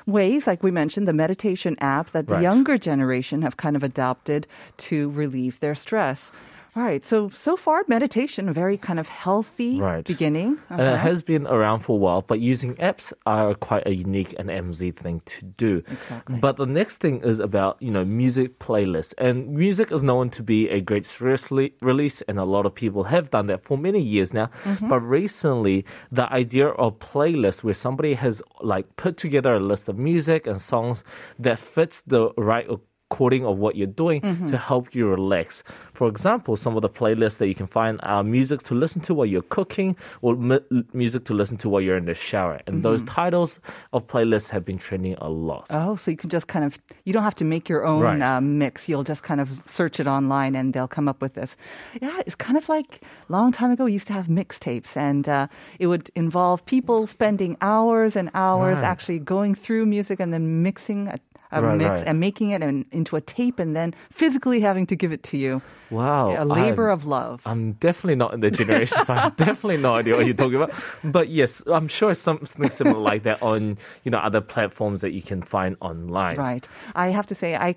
ways, 0.06 0.46
like 0.46 0.62
we 0.62 0.70
mentioned, 0.70 1.06
the 1.06 1.12
meditation 1.12 1.76
app 1.80 2.10
that 2.12 2.26
the 2.28 2.34
Right. 2.34 2.42
younger 2.42 2.78
generation 2.78 3.42
have 3.42 3.56
kind 3.56 3.76
of 3.76 3.82
adopted 3.82 4.46
to 4.88 5.10
relieve 5.10 5.60
their 5.60 5.74
stress. 5.74 6.32
Right. 6.78 7.02
So, 7.04 7.28
so 7.46 7.56
far, 7.56 7.78
meditation, 7.88 8.48
a 8.48 8.52
very 8.52 8.78
kind 8.88 8.98
of 9.02 9.08
healthy 9.24 9.72
Right. 9.80 10.04
beginning. 10.14 10.50
And 10.70 10.80
it 10.80 10.86
Uh-huh. 10.86 11.08
has 11.10 11.18
been 11.32 11.44
around 11.56 11.80
for 11.84 11.92
a 11.98 12.00
while, 12.04 12.22
but 12.30 12.38
using 12.52 12.72
apps 12.90 13.06
are 13.26 13.54
quite 13.68 13.84
a 13.92 13.94
unique 14.06 14.32
and 14.38 14.48
MZ 14.48 14.82
thing 15.02 15.16
to 15.34 15.38
do. 15.64 15.72
Exactly. 15.96 16.38
But 16.44 16.54
the 16.62 16.70
next 16.80 16.96
thing 17.02 17.16
is 17.30 17.38
about, 17.48 17.74
you 17.86 17.90
know, 17.94 18.04
music 18.22 18.48
playlists. 18.66 19.12
And 19.26 19.36
music 19.64 19.88
is 19.96 20.02
known 20.10 20.26
to 20.38 20.42
be 20.54 20.60
a 20.78 20.80
great 20.90 21.04
stress 21.14 21.50
le- 21.50 21.74
release, 21.82 22.18
and 22.28 22.38
a 22.38 22.44
lot 22.54 22.64
of 22.68 22.72
people 22.82 23.02
have 23.14 23.26
done 23.36 23.46
that 23.50 23.60
for 23.66 23.76
many 23.88 24.00
years 24.14 24.30
now. 24.32 24.48
Mm-hmm. 24.64 24.88
But 24.92 25.00
recently, 25.20 25.78
the 26.18 26.26
idea 26.42 26.68
of 26.84 26.98
playlists 27.12 27.64
where 27.64 27.74
somebody 27.86 28.14
has 28.24 28.36
like 28.72 28.86
put 29.04 29.14
together 29.24 29.52
a 29.56 29.60
list 29.72 29.88
of 29.88 29.96
music 29.98 30.46
and 30.46 30.60
songs 30.60 31.02
that 31.44 31.58
fits 31.58 31.96
the 32.06 32.30
right 32.52 32.68
according 33.10 33.46
of 33.46 33.56
what 33.58 33.74
you're 33.76 33.86
doing 33.86 34.20
Mm-hmm. 34.20 34.50
to 34.50 34.58
help 34.58 34.94
you 34.94 35.08
relax. 35.08 35.62
For 35.94 36.08
example, 36.08 36.56
some 36.56 36.76
of 36.76 36.82
the 36.82 36.88
playlists 36.90 37.38
that 37.38 37.46
you 37.48 37.54
can 37.54 37.66
find 37.66 37.98
are 38.02 38.22
music 38.22 38.62
to 38.64 38.74
listen 38.74 39.00
to 39.02 39.14
while 39.14 39.26
you're 39.26 39.42
cooking 39.42 39.96
or 40.20 40.34
mu- 40.36 40.60
music 40.92 41.24
to 41.24 41.34
listen 41.34 41.56
to 41.58 41.68
while 41.70 41.80
you're 41.80 41.96
in 41.96 42.04
the 42.04 42.14
shower. 42.14 42.60
And 42.66 42.82
those 42.82 43.02
Mm-hmm. 43.02 43.14
titles 43.14 43.60
of 43.92 44.06
playlists 44.06 44.50
have 44.50 44.64
been 44.64 44.76
trending 44.78 45.14
a 45.18 45.30
lot. 45.30 45.66
Oh, 45.70 45.96
so 45.96 46.10
you 46.10 46.16
can 46.16 46.28
just 46.30 46.48
kind 46.48 46.64
of, 46.64 46.78
you 47.04 47.12
don't 47.14 47.22
have 47.22 47.34
to 47.36 47.44
make 47.44 47.68
your 47.68 47.84
own 47.86 48.02
Right. 48.02 48.20
uh, 48.20 48.40
mix. 48.40 48.88
You'll 48.88 49.04
just 49.04 49.22
kind 49.22 49.40
of 49.40 49.48
search 49.70 50.00
it 50.00 50.06
online 50.06 50.54
and 50.54 50.72
they'll 50.74 50.88
come 50.88 51.08
up 51.08 51.22
with 51.22 51.34
this. 51.34 51.56
Yeah, 52.02 52.20
it's 52.26 52.36
kind 52.36 52.58
of 52.58 52.68
like 52.68 53.00
a 53.28 53.32
long 53.32 53.52
time 53.52 53.70
ago, 53.70 53.84
we 53.84 53.92
used 53.92 54.06
to 54.08 54.12
have 54.12 54.26
mixtapes 54.26 54.96
and 54.96 55.28
uh, 55.28 55.46
it 55.78 55.86
would 55.86 56.10
involve 56.14 56.64
people 56.66 57.06
spending 57.06 57.56
hours 57.62 58.16
and 58.16 58.30
hours 58.34 58.76
Right. 58.78 58.84
actually 58.84 59.18
going 59.20 59.54
through 59.54 59.86
music 59.86 60.20
and 60.20 60.32
then 60.34 60.62
mixing 60.62 61.08
a, 61.08 61.18
a 61.50 61.62
Right, 61.62 61.78
mix 61.78 61.88
right. 61.90 62.06
and 62.06 62.20
making 62.20 62.50
it 62.50 62.62
in, 62.62 62.84
into 62.92 63.16
a 63.16 63.20
tape 63.20 63.58
and 63.58 63.74
then 63.74 63.94
physically 64.12 64.60
having 64.60 64.86
to 64.86 64.96
give 64.96 65.12
it 65.12 65.22
to 65.24 65.36
you. 65.38 65.62
Wow. 65.90 66.36
a 66.36 66.44
labor 66.44 66.90
I'm- 66.90 66.98
of 66.98 67.06
love. 67.06 67.40
I'm 67.46 67.72
definitely 67.72 68.16
not 68.16 68.34
in 68.34 68.40
the 68.40 68.50
generation, 68.50 69.02
so 69.04 69.14
I 69.14 69.20
have 69.20 69.36
definitely 69.36 69.78
no 69.78 69.94
idea 69.94 70.16
what 70.16 70.26
you're 70.26 70.34
talking 70.34 70.56
about. 70.56 70.72
But 71.02 71.28
yes, 71.30 71.62
I'm 71.66 71.88
sure 71.88 72.12
something 72.14 72.68
similar 72.68 72.98
like 72.98 73.22
that 73.22 73.42
on, 73.42 73.78
you 74.04 74.10
know, 74.10 74.18
other 74.18 74.42
platforms 74.42 75.00
that 75.00 75.12
you 75.12 75.22
can 75.22 75.40
find 75.40 75.76
online. 75.80 76.36
Right. 76.36 76.68
I 76.94 77.08
have 77.08 77.26
to 77.28 77.34
say, 77.34 77.54
I 77.56 77.74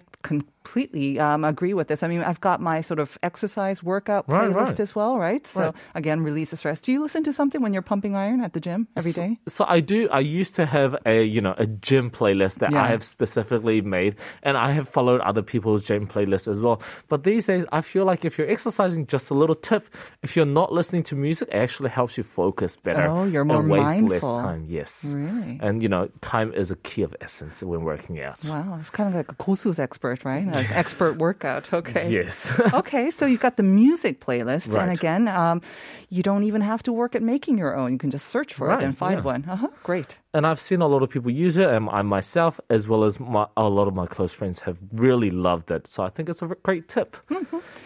completely 0.64 1.20
um, 1.20 1.44
agree 1.44 1.74
with 1.74 1.88
this. 1.88 2.04
I 2.04 2.08
mean, 2.08 2.22
I've 2.22 2.40
got 2.42 2.62
my 2.62 2.82
sort 2.82 3.00
of 3.00 3.18
exercise 3.24 3.84
workout 3.84 4.28
playlist 4.28 4.56
right. 4.56 4.80
as 4.80 4.96
well, 4.96 5.18
right? 5.18 5.46
So 5.46 5.62
Right. 5.62 5.74
again, 5.96 6.22
release 6.22 6.52
the 6.52 6.58
stress. 6.58 6.82
Do 6.82 6.92
you 6.92 7.02
listen 7.02 7.24
to 7.24 7.34
something 7.34 7.62
when 7.62 7.74
you're 7.74 7.82
pumping 7.82 8.16
iron 8.16 8.42
at 8.42 8.54
the 8.54 8.60
gym 8.60 8.88
every 8.96 9.12
day? 9.12 9.40
So 9.48 9.66
I 9.68 9.80
do. 9.80 10.10
I 10.10 10.20
used 10.20 10.56
to 10.56 10.66
have 10.66 10.96
a 11.06 11.24
you 11.24 11.42
know 11.42 11.56
a 11.58 11.66
gym 11.66 12.10
playlist 12.10 12.60
that 12.60 12.72
Yeah. 12.72 12.84
I 12.84 12.88
have 12.90 13.04
specifically 13.04 13.82
made, 13.82 14.16
and 14.44 14.58
I 14.58 14.72
have 14.72 14.88
followed 14.88 15.22
other 15.22 15.42
people's 15.42 15.86
gym 15.86 16.08
playlists 16.08 16.48
as 16.48 16.62
well. 16.62 16.82
But 17.10 17.24
these 17.24 17.48
days, 17.48 17.66
I 17.72 17.82
feel 17.82 18.06
like 18.06 18.26
if 18.26 18.38
you're 18.38 18.50
exercising, 18.50 19.08
just 19.08 19.30
a 19.30 19.34
little 19.34 19.56
tip: 19.56 19.90
if 20.22 20.36
you're 20.36 20.46
not 20.46 20.72
listening 20.72 21.04
to 21.04 21.16
music, 21.16 21.50
it 21.50 21.56
actually 21.58 21.90
helps 21.90 22.18
you 22.18 22.24
focus 22.24 22.76
better. 22.76 23.10
Oh, 23.10 23.26
you're 23.26 23.46
more 23.46 23.62
and 23.62 23.70
waste 23.70 24.02
less 24.04 24.22
time. 24.22 24.66
Yes, 24.68 25.06
Really? 25.06 25.60
And 25.62 25.82
you 25.82 25.90
know, 25.90 26.10
time 26.22 26.54
is 26.54 26.72
a 26.72 26.76
key 26.76 27.02
of 27.02 27.16
essence 27.22 27.64
when 27.64 27.82
working 27.84 28.22
out. 28.22 28.40
Wow, 28.46 28.78
it's 28.80 28.90
kind 28.90 29.10
of 29.10 29.16
like 29.16 29.32
a 29.32 29.36
Kosu's 29.36 29.80
expert, 29.80 30.24
right? 30.24 30.46
An 30.54 30.66
expert 30.74 31.18
workout. 31.18 31.72
Okay. 31.74 32.10
Yes. 32.12 32.52
okay, 32.74 33.12
so 33.12 33.26
you've 33.26 33.40
got 33.40 33.58
the 33.58 33.64
music 33.64 34.20
playlist, 34.20 34.78
and 34.78 34.92
again, 34.92 35.28
um, 35.28 35.62
you 36.10 36.22
don't 36.24 36.44
even 36.44 36.62
have 36.62 36.84
to 36.84 36.92
work 36.94 37.16
at 37.16 37.22
making 37.22 37.58
your 37.58 37.76
own. 37.76 37.92
You 37.94 37.98
can 37.98 38.12
just 38.12 38.28
search 38.28 38.54
for 38.54 38.68
Right, 38.68 38.82
it 38.82 38.86
and 38.86 38.98
find 38.98 39.20
yeah. 39.20 39.24
one. 39.34 39.46
Uh 39.48 39.56
huh. 39.56 39.68
Great. 39.84 40.18
and 40.34 40.46
I've 40.48 40.60
seen 40.60 40.82
a 40.82 40.88
lot 40.88 41.04
of 41.04 41.10
people 41.10 41.32
use 41.32 41.58
it, 41.58 41.70
and 41.70 41.90
I 41.90 42.02
myself, 42.04 42.60
as 42.70 42.88
well 42.88 43.04
as 43.04 43.20
my, 43.20 43.48
a 43.58 43.68
lot 43.70 43.88
of 43.88 43.94
my 43.96 44.06
close 44.08 44.34
friends, 44.34 44.60
have 44.62 44.78
really 44.94 45.30
loved 45.32 45.72
it. 45.72 45.88
So 45.88 46.04
I 46.04 46.10
think 46.10 46.30
it's 46.30 46.42
a 46.42 46.48
great 46.64 46.88
tip. 46.90 47.18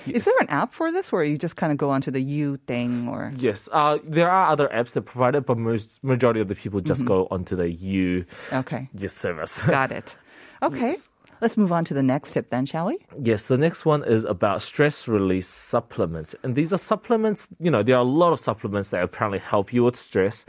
Is 0.08 0.26
there 0.26 0.34
an 0.42 0.50
app 0.50 0.74
for 0.74 0.92
this, 0.92 1.12
where 1.12 1.24
you 1.24 1.38
just 1.38 1.56
kind 1.56 1.72
of 1.72 1.78
go 1.78 1.90
onto 1.90 2.12
the 2.12 2.22
U 2.22 2.58
thing, 2.68 3.08
or 3.08 3.32
Yes, 3.38 3.68
uh, 3.72 3.98
there 4.04 4.30
are 4.30 4.50
other 4.50 4.68
apps 4.70 4.94
that 4.94 5.04
provide 5.04 5.36
it, 5.36 5.46
but 5.46 5.58
most 5.58 6.04
majority 6.04 6.40
of 6.42 6.48
the 6.48 6.56
people 6.56 6.80
just 6.82 7.06
go 7.06 7.28
onto 7.32 7.56
the 7.56 7.70
U 7.72 8.26
okay, 8.54 8.90
yes 8.94 9.14
service. 9.14 9.62
got 9.64 9.92
it. 9.92 10.18
Okay, 10.64 10.96
let's 11.42 11.58
move 11.58 11.72
on 11.72 11.86
to 11.86 11.94
the 11.94 12.04
next 12.04 12.32
tip 12.34 12.50
then, 12.50 12.66
shall 12.66 12.88
we? 12.88 12.98
yes, 13.22 13.48
the 13.48 13.58
next 13.58 13.86
one 13.86 14.04
is 14.04 14.24
about 14.24 14.62
stress 14.62 15.08
release 15.08 15.48
supplements, 15.48 16.36
and 16.44 16.56
these 16.56 16.74
are 16.74 16.78
supplements. 16.78 17.48
You 17.60 17.72
know, 17.72 17.84
there 17.84 17.96
are 17.96 18.02
a 18.02 18.04
lot 18.04 18.34
of 18.34 18.40
supplements 18.40 18.90
that 18.90 19.04
apparently 19.04 19.40
help 19.40 19.74
you 19.74 19.84
with 19.84 19.96
stress. 19.96 20.46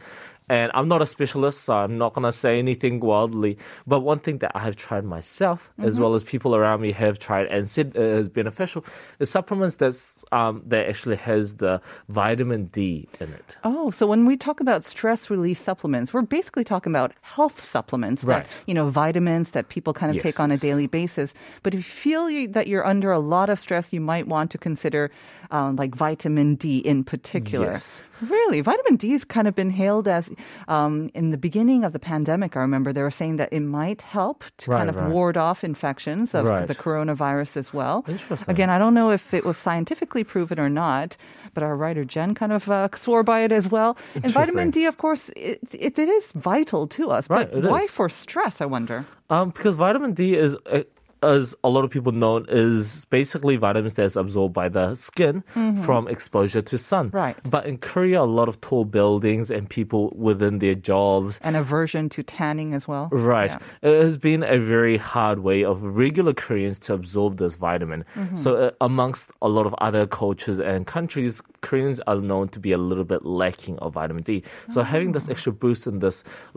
And 0.48 0.70
I'm 0.74 0.86
not 0.86 1.02
a 1.02 1.06
specialist, 1.06 1.64
so 1.64 1.74
I'm 1.74 1.98
not 1.98 2.14
gonna 2.14 2.30
say 2.30 2.58
anything 2.58 3.00
wildly. 3.00 3.58
But 3.86 4.00
one 4.00 4.20
thing 4.20 4.38
that 4.38 4.52
I 4.54 4.60
have 4.60 4.76
tried 4.76 5.04
myself, 5.04 5.72
as 5.78 5.98
well 5.98 6.14
as 6.14 6.22
people 6.22 6.54
around 6.54 6.80
me 6.80 6.92
have 6.92 7.18
tried 7.18 7.46
and 7.46 7.68
said 7.68 7.94
uh, 7.96 8.00
is 8.00 8.28
beneficial, 8.28 8.84
is 9.18 9.28
supplements 9.28 9.76
that's 9.76 10.24
um, 10.30 10.62
that 10.66 10.86
actually 10.88 11.16
has 11.16 11.56
the 11.56 11.80
vitamin 12.08 12.66
D 12.66 13.08
in 13.20 13.32
it. 13.32 13.56
Oh, 13.64 13.90
so 13.90 14.06
when 14.06 14.24
we 14.24 14.36
talk 14.36 14.60
about 14.60 14.84
stress 14.84 15.30
release 15.30 15.58
supplements, 15.58 16.14
we're 16.14 16.22
basically 16.22 16.62
talking 16.64 16.92
about 16.92 17.12
health 17.22 17.64
supplements, 17.64 18.22
Right. 18.22 18.44
that, 18.44 18.50
you 18.66 18.74
know, 18.74 18.88
vitamins 18.88 19.50
that 19.50 19.68
people 19.68 19.92
kind 19.92 20.10
of 20.10 20.16
Yes, 20.16 20.22
take 20.22 20.38
on 20.40 20.50
a 20.52 20.56
daily 20.56 20.86
basis. 20.86 21.34
But 21.62 21.74
if 21.74 21.78
you 21.78 21.82
feel 21.82 22.30
you, 22.30 22.46
that 22.48 22.66
you're 22.68 22.86
under 22.86 23.10
a 23.10 23.18
lot 23.18 23.50
of 23.50 23.58
stress, 23.58 23.92
you 23.92 24.00
might 24.00 24.28
want 24.28 24.50
to 24.52 24.58
consider 24.58 25.10
um, 25.50 25.74
like 25.76 25.94
vitamin 25.94 26.54
D 26.54 26.78
in 26.78 27.02
particular. 27.02 27.72
Yes. 27.72 28.02
Really, 28.22 28.62
vitamin 28.62 28.96
D 28.96 29.12
has 29.12 29.24
kind 29.24 29.46
of 29.46 29.54
been 29.54 29.68
hailed 29.70 30.08
as 30.08 30.30
um, 30.68 31.08
in 31.14 31.30
the 31.30 31.38
beginning 31.38 31.84
of 31.84 31.92
the 31.92 31.98
pandemic. 31.98 32.56
I 32.56 32.60
remember 32.60 32.92
they 32.92 33.02
were 33.02 33.10
saying 33.10 33.36
that 33.36 33.52
it 33.52 33.60
might 33.60 34.02
help 34.02 34.44
to 34.58 34.70
Right, 34.70 34.78
kind 34.78 34.90
of 34.90 34.96
right. 34.96 35.10
ward 35.10 35.36
off 35.36 35.64
infections 35.64 36.34
of 36.34 36.44
Right. 36.46 36.66
the 36.68 36.74
coronavirus 36.74 37.56
as 37.56 37.72
well. 37.72 38.04
Interesting. 38.08 38.50
Again, 38.50 38.70
I 38.70 38.78
don't 38.78 38.94
know 38.94 39.10
if 39.10 39.32
it 39.34 39.44
was 39.44 39.56
scientifically 39.56 40.24
proven 40.24 40.58
or 40.58 40.68
not, 40.68 41.16
but 41.54 41.62
our 41.62 41.76
writer 41.76 42.04
Jen 42.04 42.34
kind 42.34 42.52
of 42.52 42.68
uh, 42.68 42.88
swore 42.94 43.22
by 43.22 43.40
it 43.40 43.52
as 43.52 43.68
well. 43.70 43.96
And 44.14 44.32
vitamin 44.32 44.70
D, 44.70 44.84
of 44.86 44.98
course, 44.98 45.30
it, 45.36 45.60
it, 45.72 45.98
it 45.98 46.08
is 46.08 46.32
vital 46.32 46.86
to 46.88 47.10
us. 47.10 47.28
Right, 47.30 47.50
but 47.50 47.64
why 47.64 47.80
is. 47.82 47.90
for 47.90 48.08
stress? 48.08 48.60
I 48.60 48.66
wonder. 48.66 49.04
Um, 49.30 49.50
because 49.50 49.74
vitamin 49.74 50.12
D 50.14 50.34
is, 50.36 50.54
uh, 50.66 50.82
as 51.26 51.54
a 51.62 51.68
lot 51.68 51.84
of 51.84 51.90
people 51.90 52.12
know, 52.12 52.38
is 52.48 53.04
basically 53.06 53.56
vitamins 53.56 53.94
that's 53.94 54.16
absorbed 54.16 54.54
by 54.54 54.68
the 54.68 54.94
skin 54.94 55.42
from 55.84 56.08
exposure 56.08 56.62
to 56.62 56.78
sun. 56.78 57.08
Mm-hmm. 57.08 57.16
Right. 57.16 57.36
But 57.50 57.66
in 57.66 57.78
Korea, 57.78 58.22
a 58.22 58.22
lot 58.22 58.48
of 58.48 58.60
tall 58.60 58.84
buildings 58.84 59.50
and 59.50 59.68
people 59.68 60.12
within 60.16 60.58
their 60.58 60.74
jobs. 60.74 61.38
An 61.42 61.54
aversion 61.54 62.08
to 62.10 62.22
tanning 62.22 62.74
as 62.74 62.86
well. 62.88 63.08
Right. 63.12 63.50
Yeah. 63.50 63.90
It 63.90 64.02
has 64.02 64.16
been 64.16 64.42
a 64.42 64.58
very 64.58 64.96
hard 64.96 65.40
way 65.40 65.64
of 65.64 65.82
regular 65.82 66.32
Koreans 66.34 66.78
to 66.80 66.94
absorb 66.94 67.38
this 67.38 67.54
vitamin. 67.54 68.04
Mm-hmm. 68.14 68.36
So, 68.36 68.56
uh, 68.56 68.70
amongst 68.80 69.32
a 69.42 69.48
lot 69.48 69.66
of 69.66 69.74
other 69.78 70.06
cultures 70.06 70.60
and 70.60 70.86
countries, 70.86 71.42
Koreans 71.66 71.98
are 72.10 72.20
known 72.30 72.46
to 72.54 72.58
be 72.66 72.70
a 72.78 72.80
little 72.90 73.04
bit 73.12 73.22
lacking 73.42 73.76
of 73.84 73.88
vitamin 74.00 74.22
D. 74.28 74.42
So, 74.74 74.78
having 74.94 75.10
Oh. 75.10 75.16
this 75.16 75.28
extra 75.34 75.52
boost 75.64 75.82
in 75.90 75.98
this 76.04 76.16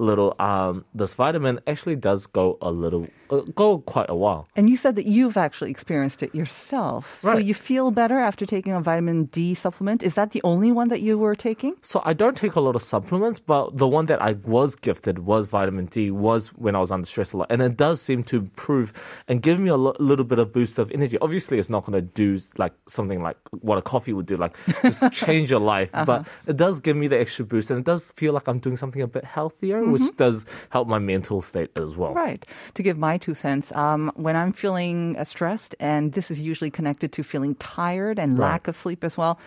little 0.10 0.30
um 0.50 0.74
this 1.02 1.14
vitamin 1.24 1.56
actually 1.72 1.96
does 2.10 2.22
go 2.40 2.46
a 2.62 2.72
little 2.84 3.04
uh, 3.32 3.42
go 3.64 3.68
quite 3.94 4.10
a 4.10 4.16
while. 4.24 4.42
And 4.58 4.70
you 4.72 4.78
said 4.84 4.94
that 5.00 5.06
you've 5.16 5.38
actually 5.46 5.72
experienced 5.78 6.20
it 6.26 6.32
yourself. 6.40 7.04
So 7.22 7.38
you 7.50 7.54
feel 7.70 7.92
better 8.02 8.18
after 8.30 8.44
taking 8.56 8.74
a 8.74 8.82
vitamin 8.82 9.26
D 9.36 9.54
supplement. 9.66 10.00
Is 10.10 10.14
that 10.20 10.30
the 10.32 10.42
only 10.52 10.72
one 10.80 10.88
that 10.94 11.02
you 11.08 11.14
were 11.26 11.36
taking? 11.50 11.74
So 11.82 12.02
I 12.12 12.14
don't 12.22 12.38
take 12.46 12.56
a 12.56 12.64
lot 12.68 12.76
of 12.76 12.82
supplements, 12.82 13.40
but 13.54 13.64
the 13.78 13.88
one 13.98 14.06
that 14.12 14.20
I 14.30 14.32
was 14.56 14.76
gifted 14.88 15.16
was 15.32 15.48
vitamin 15.48 15.86
D. 15.96 15.98
Was 16.12 16.48
when 16.66 16.74
I 16.76 16.80
was 16.86 16.92
under 16.96 17.06
stress 17.14 17.34
a 17.34 17.38
lot, 17.38 17.48
and 17.54 17.62
it 17.62 17.76
does 17.86 18.02
seem 18.02 18.24
to 18.32 18.36
improve 18.46 18.88
and 19.28 19.42
give 19.48 19.58
me 19.60 19.70
a 19.70 19.80
lo- 19.86 19.96
little 20.12 20.26
bit 20.26 20.40
of 20.40 20.48
boost 20.58 20.80
of 20.80 20.92
energy. 20.92 21.18
Obviously, 21.22 21.56
it's 21.60 21.70
not 21.76 21.82
going 21.86 21.98
to 22.02 22.06
do 22.24 22.30
like 22.64 22.74
something 22.88 23.20
like 23.28 23.38
what 23.68 23.78
a 23.78 23.82
coffee 23.94 24.14
would 24.14 24.26
do, 24.26 24.38
like 24.38 24.56
just 25.02 25.14
change 25.14 25.50
your 25.52 25.60
life. 25.60 25.92
But 25.92 26.28
it 26.48 26.58
does 26.58 26.80
give 26.80 26.96
me 26.98 27.08
the 27.08 27.20
extra 27.20 27.46
boost, 27.46 27.70
and 27.70 27.80
it 27.80 27.86
does 27.86 28.12
feel 28.12 28.34
like 28.34 28.48
I'm 28.48 28.60
doing 28.60 28.76
something 28.76 29.02
a 29.02 29.08
bit 29.08 29.26
healthier, 29.26 29.84
which 29.84 30.16
does 30.18 30.46
help 30.70 30.88
my 30.88 31.00
mental 31.00 31.42
state 31.42 31.72
as 31.80 31.96
well. 31.96 32.14
Right. 32.14 32.46
To 32.76 32.84
give 32.84 32.98
my 32.98 33.18
two 33.18 33.34
cents, 33.34 33.72
um, 33.76 34.12
when 34.16 34.36
I'm 34.36 34.54
feeling 34.54 35.16
uh, 35.18 35.24
stressed, 35.24 35.76
and 35.80 36.14
this 36.14 36.32
is 36.32 36.40
usually 36.40 36.72
connected 36.72 37.12
to 37.14 37.24
feeling 37.24 37.56
tired 37.56 38.20
and 38.20 38.38
Right. 38.38 38.50
lack 38.50 38.68
of 38.68 38.76
sleep 38.78 39.04
as 39.04 39.18
well, 39.18 39.40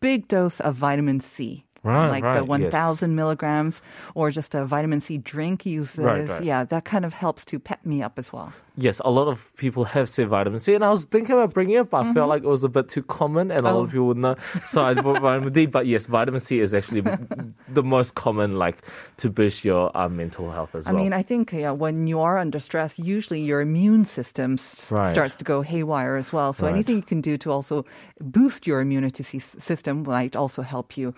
big 0.00 0.28
dose 0.28 0.60
of 0.60 0.74
vitamin 0.74 1.20
C. 1.20 1.64
Right, 1.88 2.08
like 2.08 2.24
the 2.24 2.44
right, 2.44 2.60
yes. 2.60 2.72
1,000 2.72 3.14
milligrams, 3.16 3.80
or 4.14 4.30
just 4.30 4.54
a 4.54 4.64
vitamin 4.64 5.00
C 5.00 5.18
drink 5.18 5.64
uses. 5.66 6.04
Right, 6.04 6.28
right. 6.28 6.42
Yeah, 6.44 6.64
that 6.64 6.84
kind 6.84 7.04
of 7.04 7.12
helps 7.14 7.44
to 7.46 7.58
pep 7.58 7.80
me 7.84 8.02
up 8.06 8.18
as 8.18 8.32
well. 8.32 8.52
Yes, 8.80 9.00
a 9.04 9.10
lot 9.10 9.26
of 9.26 9.38
people 9.56 9.84
have 9.96 10.08
said 10.08 10.28
vitamin 10.28 10.60
C, 10.60 10.74
and 10.74 10.84
I 10.84 10.90
was 10.90 11.04
thinking 11.04 11.34
about 11.34 11.52
bringing 11.52 11.76
it, 11.80 11.90
but 11.90 11.98
I 12.06 12.12
felt 12.14 12.28
like 12.28 12.44
it 12.44 12.48
was 12.48 12.62
a 12.62 12.68
bit 12.68 12.86
too 12.88 13.02
common, 13.02 13.50
and 13.50 13.66
a 13.66 13.72
lot 13.74 13.82
of 13.84 13.90
people 13.90 14.06
would 14.06 14.18
know. 14.26 14.36
So 14.64 14.82
I 14.84 14.94
bought 14.94 15.20
vitamin 15.20 15.52
D, 15.52 15.66
but 15.66 15.84
yes, 15.86 16.06
vitamin 16.06 16.38
C 16.40 16.60
is 16.60 16.72
actually 16.78 17.02
the 17.78 17.82
most 17.82 18.14
common, 18.14 18.56
like 18.64 18.76
to 19.16 19.30
boost 19.30 19.64
your 19.64 19.90
uh, 19.96 20.08
mental 20.08 20.46
health 20.56 20.74
as 20.76 20.86
I 20.86 20.92
well. 20.92 21.00
I 21.00 21.02
mean, 21.02 21.12
I 21.12 21.22
think 21.30 21.52
yeah, 21.52 21.72
when 21.84 22.06
you 22.06 22.20
are 22.20 22.36
under 22.44 22.60
stress, 22.60 22.92
usually 23.16 23.40
your 23.50 23.60
immune 23.68 24.04
system 24.04 24.48
s- 24.54 24.92
Right. 24.92 25.10
starts 25.10 25.34
to 25.40 25.44
go 25.44 25.62
haywire 25.62 26.14
as 26.22 26.28
well. 26.32 26.52
So 26.52 26.64
Right. 26.64 26.74
anything 26.74 26.96
you 27.02 27.08
can 27.12 27.20
do 27.30 27.34
to 27.44 27.48
also 27.56 27.84
boost 28.20 28.60
your 28.68 28.80
immunity 28.80 29.24
system 29.70 29.94
might 30.04 30.34
also 30.42 30.62
help 30.62 30.88
you 31.00 31.08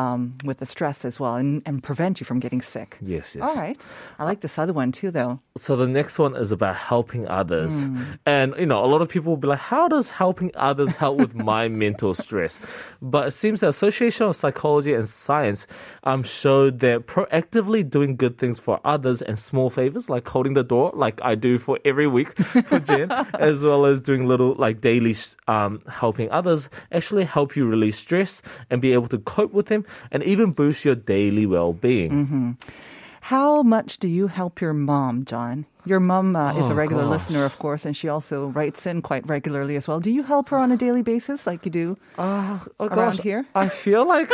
um, 0.00 0.17
with 0.44 0.58
the 0.58 0.66
stress 0.66 1.04
as 1.04 1.18
well 1.18 1.36
and, 1.36 1.62
and 1.66 1.82
prevent 1.82 2.20
you 2.20 2.24
from 2.24 2.38
getting 2.40 2.62
sick. 2.62 2.98
yes, 3.00 3.36
yes. 3.36 3.48
All 3.48 3.56
right. 3.56 3.84
I 4.18 4.24
like 4.24 4.40
this 4.40 4.58
other 4.58 4.72
one 4.72 4.92
too, 4.92 5.10
though. 5.10 5.40
So 5.56 5.76
the 5.76 5.88
next 5.88 6.18
one 6.18 6.36
is 6.36 6.52
about 6.52 6.76
helping 6.76 7.26
others. 7.28 7.82
Hmm. 7.82 8.02
And, 8.26 8.54
you 8.58 8.66
know, 8.66 8.84
a 8.84 8.86
lot 8.86 9.02
of 9.02 9.08
people 9.08 9.32
will 9.32 9.42
be 9.42 9.48
like, 9.48 9.58
how 9.58 9.88
does 9.88 10.08
helping 10.08 10.50
others 10.54 10.94
help 10.94 11.18
with 11.18 11.34
my 11.50 11.68
mental 11.68 12.14
stress? 12.14 12.60
But 13.02 13.28
it 13.28 13.30
seems 13.32 13.60
the 13.60 13.68
Association 13.68 14.26
of 14.26 14.36
Psychology 14.36 14.94
and 14.94 15.08
Science 15.08 15.66
um, 16.04 16.22
showed 16.22 16.80
that 16.80 17.06
proactively 17.06 17.88
doing 17.88 18.16
good 18.16 18.38
things 18.38 18.58
for 18.58 18.80
others 18.84 19.22
and 19.22 19.38
small 19.38 19.70
favors, 19.70 20.08
like 20.08 20.28
holding 20.28 20.54
the 20.54 20.64
door, 20.64 20.92
like 20.94 21.20
I 21.22 21.34
do 21.34 21.58
for 21.58 21.78
every 21.84 22.06
week 22.06 22.36
for 22.38 22.78
Jen, 22.88 23.10
as 23.38 23.64
well 23.64 23.84
as 23.84 24.00
doing 24.00 24.26
little, 24.26 24.54
like 24.54 24.80
daily 24.80 25.14
um, 25.46 25.82
helping 25.88 26.30
others, 26.30 26.68
actually 26.92 27.24
help 27.24 27.56
you 27.56 27.66
release 27.66 27.98
stress 27.98 28.42
and 28.70 28.80
be 28.80 28.92
able 28.92 29.08
to 29.08 29.18
cope 29.18 29.52
with 29.52 29.66
them 29.66 29.84
and 30.10 30.22
even 30.22 30.52
boost 30.52 30.84
your 30.84 30.94
daily 30.94 31.46
well-being. 31.46 32.10
Mm-hmm. 32.10 32.50
How 33.22 33.62
much 33.62 33.98
do 33.98 34.08
you 34.08 34.28
help 34.28 34.60
your 34.60 34.72
mom, 34.72 35.24
John? 35.24 35.66
Your 35.88 36.00
mom 36.00 36.36
uh, 36.36 36.52
is 36.60 36.68
a 36.68 36.72
Oh, 36.72 36.76
regular 36.76 37.04
gosh. 37.04 37.10
listener, 37.12 37.44
of 37.44 37.58
course, 37.58 37.84
and 37.88 37.96
she 37.96 38.08
also 38.08 38.48
writes 38.48 38.84
in 38.86 39.00
quite 39.00 39.26
regularly 39.26 39.76
as 39.76 39.88
well. 39.88 40.00
Do 40.00 40.10
you 40.10 40.22
help 40.22 40.50
her 40.50 40.58
on 40.58 40.70
a 40.70 40.76
daily 40.76 41.00
basis 41.02 41.46
like 41.46 41.64
you 41.64 41.72
do 41.72 41.96
Oh 42.18 42.60
around 42.78 42.94
gosh, 43.16 43.20
here? 43.20 43.46
I 43.54 43.68
feel 43.68 44.06
like 44.06 44.28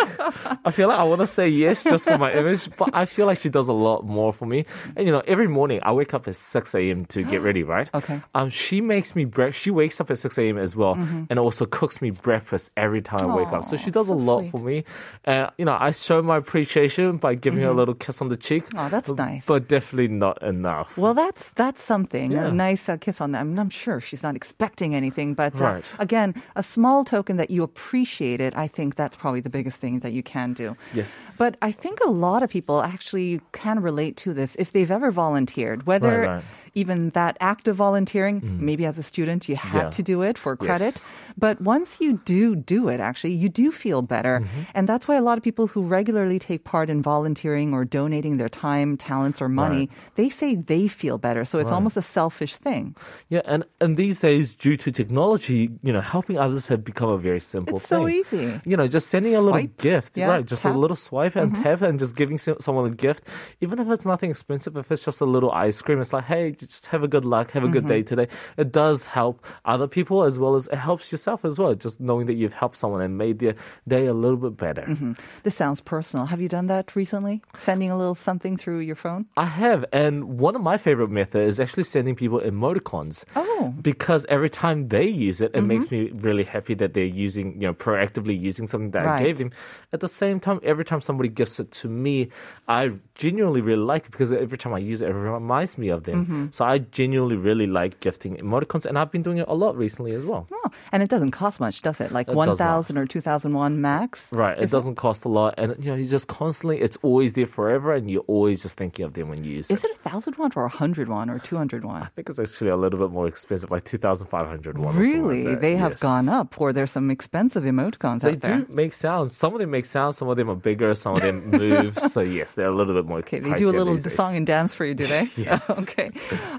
I 0.65 0.71
feel 0.71 0.89
like 0.89 0.99
I 0.99 1.05
want 1.05 1.21
to 1.21 1.27
say 1.27 1.49
yes 1.49 1.85
just 1.85 2.09
for 2.09 2.19
my 2.19 2.33
image, 2.41 2.69
but 2.77 2.91
I 2.93 3.05
feel 3.07 3.27
like 3.27 3.39
she 3.41 3.49
does 3.51 3.69
a 3.69 3.73
lot 3.73 4.05
more 4.05 4.33
for 4.33 4.47
me. 4.47 4.65
And 4.97 5.07
you 5.07 5.13
know, 5.13 5.23
every 5.27 5.49
morning 5.49 5.81
I 5.83 5.93
wake 5.93 6.13
up 6.15 6.27
at 6.29 6.37
six 6.37 6.75
a.m. 6.75 7.05
to 7.07 7.23
get 7.23 7.41
ready, 7.43 7.63
right? 7.77 7.89
Okay. 7.95 8.21
Um, 8.35 8.51
she 8.51 8.81
makes 8.81 9.15
me 9.15 9.25
bre- 9.25 9.51
She 9.51 9.71
wakes 9.71 10.01
up 10.01 10.11
at 10.11 10.19
six 10.19 10.39
a.m. 10.39 10.59
as 10.59 10.75
well, 10.75 10.95
and 11.31 11.39
also 11.39 11.67
cooks 11.67 12.03
me 12.03 12.11
breakfast 12.11 12.71
every 12.77 13.03
time 13.03 13.31
I 13.31 13.37
wake 13.37 13.53
up. 13.53 13.65
So 13.65 13.77
she 13.77 13.91
does 13.91 14.05
Mm-hmm. 14.05 14.21
A 14.29 14.33
lot 14.33 14.41
sweet. 14.43 14.51
for 14.51 14.61
me. 14.61 14.85
And 15.25 15.51
you 15.59 15.65
know, 15.65 15.77
I 15.81 15.91
show 15.93 16.21
my 16.23 16.37
appreciation 16.37 17.17
by 17.17 17.35
giving 17.37 17.61
her 17.61 17.69
a 17.69 17.73
little 17.75 17.95
kiss 17.95 18.21
on 18.21 18.29
the 18.29 18.37
cheek. 18.37 18.65
Oh, 18.77 18.89
that's 18.89 19.09
nice. 19.11 19.45
But 19.47 19.69
definitely 19.69 20.09
not 20.09 20.43
enough. 20.43 20.97
Well, 20.99 21.15
that's 21.15 21.44
that's 21.53 21.83
something. 21.83 22.33
Yeah. 22.33 22.47
A 22.47 22.53
nice 22.53 22.89
uh, 22.89 22.97
kiss 22.97 23.21
on 23.21 23.33
that. 23.33 23.41
I 23.41 23.45
mean, 23.45 23.59
I'm 23.59 23.71
sure 23.71 24.01
she's 24.01 24.23
not 24.23 24.37
expecting 24.37 24.95
anything, 24.95 25.35
but 25.35 25.61
uh, 25.61 25.65
Right. 25.65 25.85
again, 25.99 26.35
a 26.57 26.63
small 26.63 27.05
token 27.05 27.37
that 27.37 27.51
you 27.51 27.63
appreciate 27.63 28.41
it. 28.41 28.57
I 28.57 28.69
think 28.69 28.95
that's 28.97 29.17
probably 29.17 29.41
the 29.41 29.51
biggest 29.51 29.79
thing 29.79 30.01
that 30.01 30.13
you 30.13 30.23
can 30.23 30.53
do. 30.53 30.77
Yes. 30.95 31.37
But 31.39 31.57
I 31.63 31.73
think 31.73 32.01
a 32.05 32.11
lot 32.11 32.43
of 32.43 32.51
people 32.51 32.83
actually 32.83 33.41
can 33.53 33.81
relate 33.81 34.17
to 34.19 34.35
this 34.35 34.57
if 34.57 34.73
they've 34.73 34.91
ever 34.91 35.11
volunteered, 35.11 35.87
whether 35.87 36.21
Right, 36.21 36.27
right. 36.29 36.45
Even 36.75 37.11
that 37.11 37.37
act 37.40 37.69
of 37.69 37.76
volunteering, 37.76 38.43
maybe 38.61 38.85
as 38.85 38.99
a 38.99 39.02
student 39.02 39.49
you 39.49 39.57
had 39.57 39.73
Mm. 39.75 39.83
Yeah. 39.85 39.90
to 39.90 40.02
do 40.02 40.23
it 40.23 40.37
for 40.38 40.57
credit. 40.57 40.95
Yes. 40.99 41.07
But 41.37 41.61
once 41.61 41.99
you 42.00 42.21
do 42.25 42.54
do 42.54 42.87
it, 42.88 43.00
actually, 43.00 43.35
you 43.35 43.49
do 43.49 43.73
feel 43.73 44.02
better. 44.02 44.40
Mm-hmm. 44.40 44.61
And 44.75 44.88
that's 44.88 45.09
why 45.09 45.16
a 45.16 45.23
lot 45.23 45.37
of 45.38 45.43
people 45.43 45.66
who 45.66 45.83
regularly 45.83 46.38
take 46.38 46.62
part 46.62 46.90
in 46.90 47.02
volunteering 47.02 47.75
or 47.75 47.85
donating 47.85 48.37
their 48.38 48.49
time, 48.49 48.97
talents, 48.97 49.43
or 49.43 49.49
money, 49.49 49.90
they 50.14 50.31
say 50.31 50.54
they 50.54 50.87
feel 50.87 51.19
better. 51.19 51.45
So 51.45 51.59
it's 51.59 51.71
almost 51.75 51.97
a 51.97 52.02
selfish 52.02 52.54
thing. 52.54 52.95
Yeah, 53.31 53.43
and 53.47 53.64
and 53.81 53.97
these 53.97 54.21
days, 54.21 54.54
due 54.54 54.76
to 54.78 54.90
technology, 54.95 55.71
you 55.83 55.93
know, 55.93 56.00
helping 56.02 56.38
others 56.38 56.66
have 56.71 56.85
become 56.85 57.11
a 57.11 57.19
very 57.19 57.40
simple 57.40 57.78
It's 57.78 57.87
thing. 57.87 57.99
so 57.99 58.09
easy. 58.09 58.61
You 58.64 58.76
know, 58.78 58.87
just 58.87 59.09
sending 59.11 59.35
a 59.35 59.40
little 59.43 59.66
gift, 59.78 60.16
Yeah, 60.16 60.31
right? 60.31 60.47
Just 60.47 60.62
tap. 60.62 60.71
Mm-hmm. 60.71 60.78
a 60.78 60.83
little 60.87 60.97
swipe 60.99 61.35
and 61.35 61.54
tap, 61.54 61.83
and 61.83 61.99
just 61.99 62.14
giving 62.14 62.38
someone 62.38 62.87
a 62.87 62.94
gift, 62.94 63.27
even 63.61 63.79
if 63.83 63.88
it's 63.90 64.07
nothing 64.07 64.31
expensive. 64.31 64.77
If 64.79 64.90
it's 64.94 65.03
just 65.05 65.20
a 65.20 65.27
little 65.27 65.51
ice 65.51 65.83
cream, 65.83 65.99
it's 66.01 66.12
like, 66.14 66.25
hey, 66.31 66.55
just 66.66 66.87
have 66.87 67.03
a 67.03 67.09
good 67.09 67.24
luck, 67.24 67.50
have 67.53 67.64
a 67.64 67.68
good 67.68 67.87
day 67.87 68.03
Mm-hmm. 68.03 68.09
today. 68.27 68.29
It 68.57 68.72
does 68.72 69.07
help 69.07 69.44
other 69.64 69.87
people 69.87 70.24
as 70.24 70.38
well 70.38 70.55
as 70.57 70.66
it 70.68 70.77
helps 70.77 71.12
yourself 71.12 71.44
as 71.44 71.59
well. 71.59 71.74
Just 71.74 72.00
knowing 72.00 72.27
that 72.27 72.35
you've 72.35 72.53
helped 72.53 72.77
someone 72.77 73.00
and 73.03 73.16
made 73.18 73.38
their 73.38 73.55
day 73.87 74.07
a 74.07 74.14
little 74.14 74.37
bit 74.37 74.57
better. 74.57 74.83
Mm-hmm. 74.83 75.12
This 75.42 75.55
sounds 75.55 75.81
personal. 75.81 76.27
Have 76.27 76.40
you 76.40 76.48
done 76.48 76.66
that 76.68 76.96
recently? 76.96 77.42
Sending 77.59 77.90
a 77.90 77.96
little 77.96 78.14
something 78.14 78.57
through 78.57 78.81
your 78.81 78.96
phone? 78.96 79.27
I 79.37 79.44
have, 79.46 79.85
and 79.92 80.38
one 80.38 80.55
of 80.57 80.62
my 80.62 80.77
favorite 80.77 81.11
methods 81.11 81.55
is 81.55 81.61
actually 81.61 81.85
sending 81.85 82.14
people 82.16 82.40
emoticons. 82.40 83.24
Oh. 83.37 83.74
because 83.81 84.27
every 84.29 84.50
time 84.50 84.88
they 84.88 85.05
use 85.05 85.40
it, 85.40 85.53
it 85.55 85.59
mm-hmm. 85.59 85.66
makes 85.68 85.90
me 85.90 86.11
really 86.14 86.44
happy 86.44 86.74
that 86.74 86.94
they're 86.94 87.05
using, 87.05 87.55
you 87.61 87.66
know, 87.68 87.74
proactively 87.74 88.38
using 88.38 88.66
something 88.66 88.90
that 88.92 89.05
Right. 89.05 89.20
I 89.20 89.24
gave 89.24 89.38
them. 89.38 89.53
At 89.92 90.00
the 90.00 90.09
same 90.09 90.40
time, 90.40 90.61
every 90.62 90.85
time 90.85 91.00
somebody 91.00 91.29
gives 91.29 91.61
it 91.61 91.70
to 91.85 91.88
me, 91.88 92.29
I 92.68 92.92
genuinely 93.14 93.61
really 93.61 93.83
like 93.83 94.07
it 94.07 94.11
because 94.12 94.33
every 94.33 94.59
time 94.59 94.74
I 94.74 94.79
use 94.79 95.03
it, 95.03 95.09
it 95.11 95.14
reminds 95.14 95.79
me 95.79 95.88
of 95.88 96.05
them. 96.05 96.24
Mm-hmm. 96.24 96.46
So 96.55 96.64
I 96.64 96.79
genuinely 96.79 97.35
really 97.35 97.67
like 97.67 97.99
gifting 97.99 98.37
emoticons, 98.37 98.87
and 98.87 98.97
I've 98.97 99.11
been 99.11 99.23
doing 99.23 99.38
it 99.38 99.47
a 99.49 99.55
lot 99.55 99.77
recently 99.77 100.14
as 100.14 100.25
well. 100.25 100.47
Oh, 100.53 100.71
and 100.93 101.03
it 101.03 101.09
doesn't 101.09 101.33
cost 101.33 101.59
much, 101.59 101.83
does 101.83 102.01
it? 102.01 102.12
Like 102.12 102.29
It 102.29 102.35
1,000 102.37 102.97
or 102.97 103.07
2,001 103.07 103.81
max? 103.81 104.29
Right, 104.31 104.57
It 104.57 104.71
doesn't 104.71 104.95
cost 104.95 105.25
a 105.25 105.29
lot, 105.29 105.55
and 105.59 105.75
you 105.85 105.90
know, 105.90 105.97
you 105.97 106.07
just 106.07 106.29
constantly, 106.29 106.81
it's 106.81 106.97
always 107.03 107.33
there 107.33 107.47
forever, 107.47 107.93
and 107.93 108.09
you're 108.09 108.23
always 108.29 108.62
just 108.62 108.77
thinking 108.77 109.05
of 109.05 109.14
them 109.14 109.31
when 109.31 109.43
you 109.43 109.51
use 109.51 109.69
Is 109.69 109.83
it. 109.83 109.90
it 109.90 109.97
a 109.97 110.09
1,000 110.09 110.37
won 110.37 110.53
or 110.55 110.62
a 110.62 110.69
100 110.69 111.09
won 111.09 111.29
or 111.29 111.40
200 111.40 111.85
won? 111.85 112.05
I 112.05 112.07
think 112.14 112.29
it's 112.29 112.38
actually 112.38 112.71
a 112.71 112.77
little 112.77 113.01
bit 113.01 113.11
more 113.11 113.27
expensive, 113.27 113.73
like 113.73 113.83
two 113.83 113.99
thousand 113.99 114.29
five 114.29 114.47
hundred 114.47 114.79
won. 114.79 114.97
Really? 114.97 115.57
They 115.57 115.75
have 115.75 115.99
gone 115.99 116.29
up, 116.29 116.61
or 116.61 116.73
there's 116.73 116.93
some 116.93 117.11
expensive 117.11 117.64
emoticons 117.64 118.21
They 118.21 118.33
out 118.35 118.40
there. 118.43 118.59
do 118.59 118.67
make 118.73 118.93
sounds. 118.93 119.37
Some 119.37 119.55
of 119.55 119.59
them 119.59 119.73
make 119.73 119.87
sounds. 119.87 120.19
Some 120.19 120.29
of 120.29 120.37
them 120.37 120.49
are 120.49 120.55
bigger. 120.55 120.95
Some 120.95 121.14
of 121.14 121.21
them 121.21 121.51
move. 121.51 121.99
so 122.14 122.21
yes, 122.21 122.55
they're 122.55 122.69
a 122.69 122.75
little 122.75 122.95
bit 122.95 123.07
more. 123.07 123.19
Okay, 123.19 123.40
they 123.40 123.55
do 123.55 123.71
a 123.71 123.77
little 123.77 123.99
song 123.99 124.37
and 124.37 124.47
dance 124.47 124.73
for 124.77 124.85
you, 124.85 124.95
do 124.95 125.07
they? 125.07 125.29
Yes. 125.37 125.83
okay. 125.83 126.11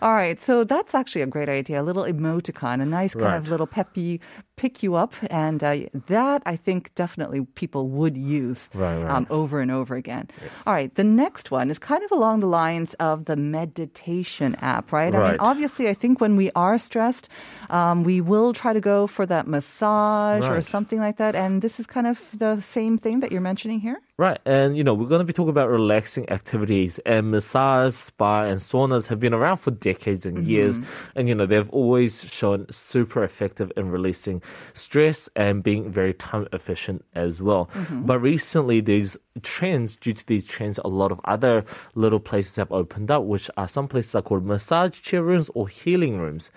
All 0.02 0.14
right. 0.14 0.40
So 0.40 0.64
that's 0.64 0.94
actually 0.96 1.22
a 1.22 1.28
great 1.28 1.50
idea. 1.50 1.82
A 1.82 1.84
little 1.84 2.04
emoticon, 2.04 2.82
a 2.82 2.86
nice 2.86 3.14
kind 3.14 3.36
of 3.36 3.50
little 3.50 3.68
peppy 3.68 4.22
pick 4.56 4.84
you 4.84 4.96
up. 4.96 5.14
And 5.30 5.64
uh, 5.64 5.78
that 6.08 6.42
I 6.46 6.56
think 6.56 6.94
definitely 6.96 7.46
people 7.56 7.90
would 7.90 8.18
use 8.18 8.70
Right, 8.74 8.98
right. 8.98 9.12
Um, 9.12 9.28
over 9.30 9.60
and 9.60 9.72
over 9.72 9.96
again. 9.96 10.30
All 10.66 10.74
right. 10.74 10.94
The 10.96 11.04
next 11.04 11.52
one 11.52 11.70
is 11.70 11.80
kind 11.80 12.04
of 12.04 12.12
along 12.12 12.40
the 12.40 12.48
lines 12.48 12.94
of 12.96 13.26
the 13.26 13.36
meditation 13.36 14.56
app, 14.62 14.92
right? 14.92 15.14
I 15.14 15.32
mean, 15.32 15.38
obviously, 15.40 15.88
I 15.90 15.94
think 15.94 16.22
when 16.22 16.36
we 16.36 16.52
are 16.56 16.78
stressed, 16.78 17.30
um, 17.70 18.04
we 18.04 18.22
will 18.22 18.54
try 18.54 18.74
to 18.74 18.82
go 18.82 19.08
for 19.08 19.26
that 19.26 19.48
massage 19.48 20.44
or 20.46 20.62
something 20.62 21.00
like 21.00 21.18
that. 21.18 21.36
And 21.36 21.62
this 21.62 21.80
is 21.80 21.86
kind 21.86 22.08
of 22.08 22.22
the 22.34 22.60
same 22.62 22.98
thing 22.98 23.20
that 23.22 23.32
you're 23.32 23.42
mentioning 23.42 23.80
here. 23.80 24.00
Right, 24.18 24.40
and 24.46 24.78
you 24.78 24.84
know 24.84 24.94
we're 24.94 25.10
going 25.10 25.20
to 25.20 25.26
be 25.26 25.34
talking 25.34 25.50
about 25.50 25.70
relaxing 25.70 26.30
activities, 26.30 27.00
and 27.00 27.32
massage, 27.32 27.94
spa, 27.94 28.44
and 28.44 28.62
saunas 28.62 29.08
have 29.10 29.20
been 29.20 29.34
around 29.34 29.58
for 29.58 29.72
decades 29.72 30.26
and 30.26 30.48
years, 30.48 30.80
and 31.18 31.28
you 31.28 31.36
know 31.36 31.46
they've 31.46 31.70
always 31.72 32.24
shown 32.24 32.66
super 32.72 33.26
effective 33.26 33.74
in 33.76 33.90
releasing 33.90 34.42
stress 34.74 35.30
and 35.36 35.64
being 35.64 35.92
very 35.92 36.14
time 36.14 36.48
efficient 36.54 37.04
as 37.14 37.42
well. 37.42 37.70
But 38.06 38.20
recently, 38.20 38.82
these 38.82 39.18
trends, 39.42 39.96
due 39.98 40.14
to 40.14 40.26
these 40.28 40.48
trends, 40.48 40.80
a 40.84 40.88
lot 40.88 41.12
of 41.12 41.20
other 41.26 41.66
little 41.96 42.20
places 42.20 42.56
have 42.56 42.72
opened 42.72 43.12
up, 43.12 43.24
which 43.24 43.50
are 43.58 43.68
some 43.68 43.88
places 43.88 44.16
are 44.16 44.22
called 44.22 44.46
massage 44.46 45.02
chair 45.02 45.24
rooms 45.24 45.50
or 45.54 45.68
healing 45.68 46.18
rooms, 46.20 46.52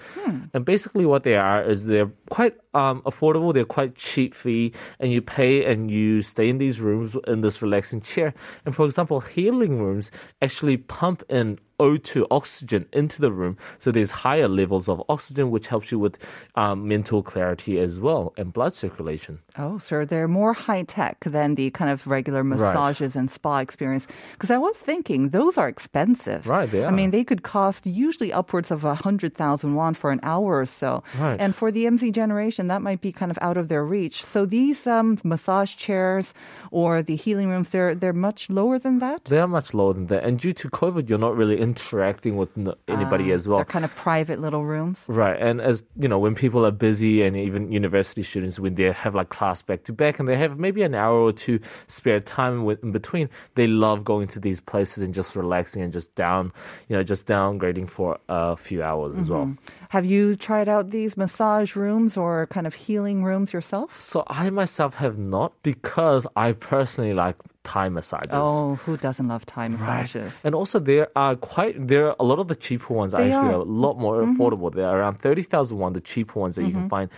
and 0.55 0.65
basically 0.65 1.07
what 1.07 1.25
they 1.25 1.35
are 1.35 1.63
is 1.63 1.87
they're 1.87 2.11
quite 2.31 2.55
um, 2.75 3.03
affordable. 3.03 3.53
They're 3.53 3.65
quite 3.65 3.95
cheap 3.95 4.35
fee, 4.35 4.73
and 5.01 5.13
you 5.13 5.23
pay 5.23 5.65
and 5.65 5.91
you 5.91 6.23
stay 6.23 6.49
in 6.49 6.59
these 6.59 6.81
rooms 6.81 7.17
in 7.27 7.41
this 7.41 7.63
relaxing 7.63 8.01
chair. 8.01 8.35
And 8.65 8.75
for 8.75 8.87
example, 8.87 9.21
healing 9.21 9.81
rooms 9.81 10.11
actually 10.41 10.77
pump 10.77 11.23
in 11.29 11.59
O2 11.79 12.27
oxygen 12.31 12.87
into 12.93 13.21
the 13.21 13.33
room, 13.33 13.57
so 13.79 13.91
there's 13.91 14.11
higher 14.11 14.49
levels 14.49 14.89
of 14.89 15.03
oxygen, 15.09 15.51
which 15.51 15.69
helps 15.69 15.93
you 15.93 15.99
with 15.99 16.19
um, 16.55 16.89
mental 16.89 17.23
clarity 17.23 17.79
as 17.79 18.01
well 18.01 18.33
and 18.37 18.53
blood 18.53 18.75
circulation. 18.75 19.41
Oh, 19.57 19.79
so 19.79 20.05
they're 20.05 20.29
more 20.29 20.53
high 20.53 20.85
tech 20.85 21.21
than 21.25 21.55
the 21.55 21.71
kind 21.71 21.91
of 21.91 22.07
regular 22.07 22.45
massages 22.45 23.17
and 23.17 23.31
spa 23.31 23.59
experience. 23.59 24.07
Because 24.33 24.51
I 24.51 24.59
was 24.59 24.77
thinking 24.77 25.31
those 25.31 25.59
are 25.59 25.69
expensive. 25.69 26.47
Right, 26.47 26.71
they 26.71 26.85
are. 26.85 26.89
I 26.89 26.91
mean, 26.91 27.11
they 27.11 27.25
could 27.25 27.43
cost 27.43 27.87
usually 27.87 28.33
upwards 28.33 28.71
of 28.71 28.85
a 28.85 28.95
hundred 28.95 29.35
thousand 29.35 29.75
won 29.75 29.95
for 29.95 30.11
an 30.11 30.21
hour 30.23 30.61
or 30.61 30.67
so. 30.67 31.03
Right. 31.19 31.41
And 31.41 31.55
for 31.55 31.71
the 31.71 31.85
MZ 31.87 32.13
generation, 32.13 32.69
that 32.69 32.83
might 32.83 33.01
be 33.01 33.13
kind 33.13 33.31
of 33.31 33.39
out 33.41 33.57
of 33.57 33.69
their 33.69 33.85
reach. 33.85 34.25
So 34.25 34.47
these 34.47 34.87
um, 34.87 35.19
massage 35.25 35.77
chairs 35.77 36.35
or 36.71 37.03
the 37.03 37.17
healing 37.17 37.49
rooms, 37.49 37.71
they're 37.71 37.95
they're 37.95 38.13
much 38.13 38.51
lower 38.51 38.79
than 38.79 38.99
that. 39.01 39.25
They 39.27 39.39
are 39.39 39.49
much 39.49 39.75
lower 39.75 39.95
than 39.95 40.07
that, 40.07 40.25
and 40.25 40.39
due 40.39 40.53
to 40.53 40.69
COVID, 40.69 41.09
you're 41.09 41.19
not 41.19 41.37
really 41.37 41.61
interacting 41.69 42.37
with 42.37 42.51
no, 42.57 42.75
anybody 42.89 43.31
ah, 43.31 43.37
as 43.37 43.47
well. 43.49 43.59
They're 43.59 43.77
kind 43.79 43.85
of 43.85 43.95
private 43.95 44.41
little 44.41 44.65
rooms. 44.65 45.05
Right, 45.07 45.39
and 45.49 45.61
as 45.61 45.85
you 46.01 46.09
know, 46.09 46.19
when 46.19 46.35
people 46.35 46.65
are 46.67 46.77
busy, 46.89 47.23
and 47.23 47.37
even 47.37 47.73
university 47.73 48.23
students, 48.23 48.59
when 48.59 48.75
they 48.75 48.91
have 49.05 49.15
like 49.15 49.29
class 49.29 49.63
back 49.63 49.85
to 49.85 49.93
back, 49.93 50.19
and 50.19 50.29
they 50.29 50.37
have 50.37 50.59
maybe 50.59 50.83
an 50.83 50.95
hour 50.95 51.19
or 51.19 51.33
two 51.33 51.61
spare 51.87 52.21
time 52.21 52.65
with, 52.65 52.83
in 52.83 52.93
between, 52.93 53.29
they 53.55 53.67
love 53.67 54.05
going 54.05 54.27
to 54.29 54.41
these 54.41 54.61
places 54.61 55.03
and 55.03 55.13
just 55.15 55.37
relaxing 55.37 55.83
and 55.83 55.93
just 55.93 56.15
down, 56.15 56.53
you 56.89 56.97
know, 56.97 57.03
just 57.03 57.27
downgrading 57.27 57.89
for 57.89 58.19
a 58.29 58.57
few 58.57 58.83
hours 58.83 59.15
as 59.17 59.29
well. 59.29 59.47
Mm-hmm. 59.47 59.87
Have 59.91 60.05
you 60.05 60.37
tried 60.37 60.69
out 60.69 60.91
these 60.91 61.17
massage 61.17 61.77
rooms 61.77 62.17
or 62.17 62.47
kind 62.49 62.67
of 62.67 62.75
healing 62.75 63.25
rooms 63.25 63.53
yourself? 63.53 64.01
So 64.01 64.25
I 64.27 64.51
myself 64.51 64.95
have 64.97 65.19
not 65.19 65.53
because 65.63 66.27
I 66.37 66.53
personally 66.53 67.15
like 67.15 67.37
Thai 67.69 67.87
massages. 67.91 68.33
Oh, 68.33 68.77
who 68.85 68.97
doesn't 68.97 69.29
love 69.29 69.45
Thai 69.45 69.67
Right. 69.69 69.73
massages? 69.73 70.33
And 70.47 70.55
also 70.61 70.77
there 70.91 71.07
are 71.15 71.35
quite 71.37 71.75
there 71.93 72.05
are 72.09 72.17
a 72.25 72.27
lot 72.31 72.39
of 72.43 72.47
the 72.53 72.59
cheaper 72.67 72.95
ones 73.01 73.13
They 73.13 73.25
actually 73.27 73.55
are. 73.55 73.61
a 73.69 73.73
lot 73.85 73.95
more 74.05 74.17
mm-hmm. 74.17 74.31
affordable. 74.31 74.69
They're 74.75 74.97
around 74.99 75.17
thirty 75.27 75.45
thousand 75.53 75.77
won, 75.83 75.93
the 75.93 76.01
cheaper 76.13 76.37
ones 76.45 76.55
that 76.57 76.65
you 76.69 76.73
can 76.79 76.87
mm-hmm. 76.89 76.97
find. 76.97 77.09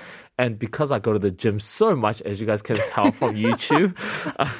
And 0.40 0.58
because 0.58 0.90
I 0.90 0.98
go 0.98 1.12
to 1.12 1.18
the 1.18 1.30
gym 1.42 1.60
so 1.60 1.94
much, 1.94 2.22
as 2.22 2.40
you 2.40 2.46
guys 2.46 2.62
can 2.62 2.76
tell 2.88 3.12
from 3.12 3.34
YouTube, 3.44 3.92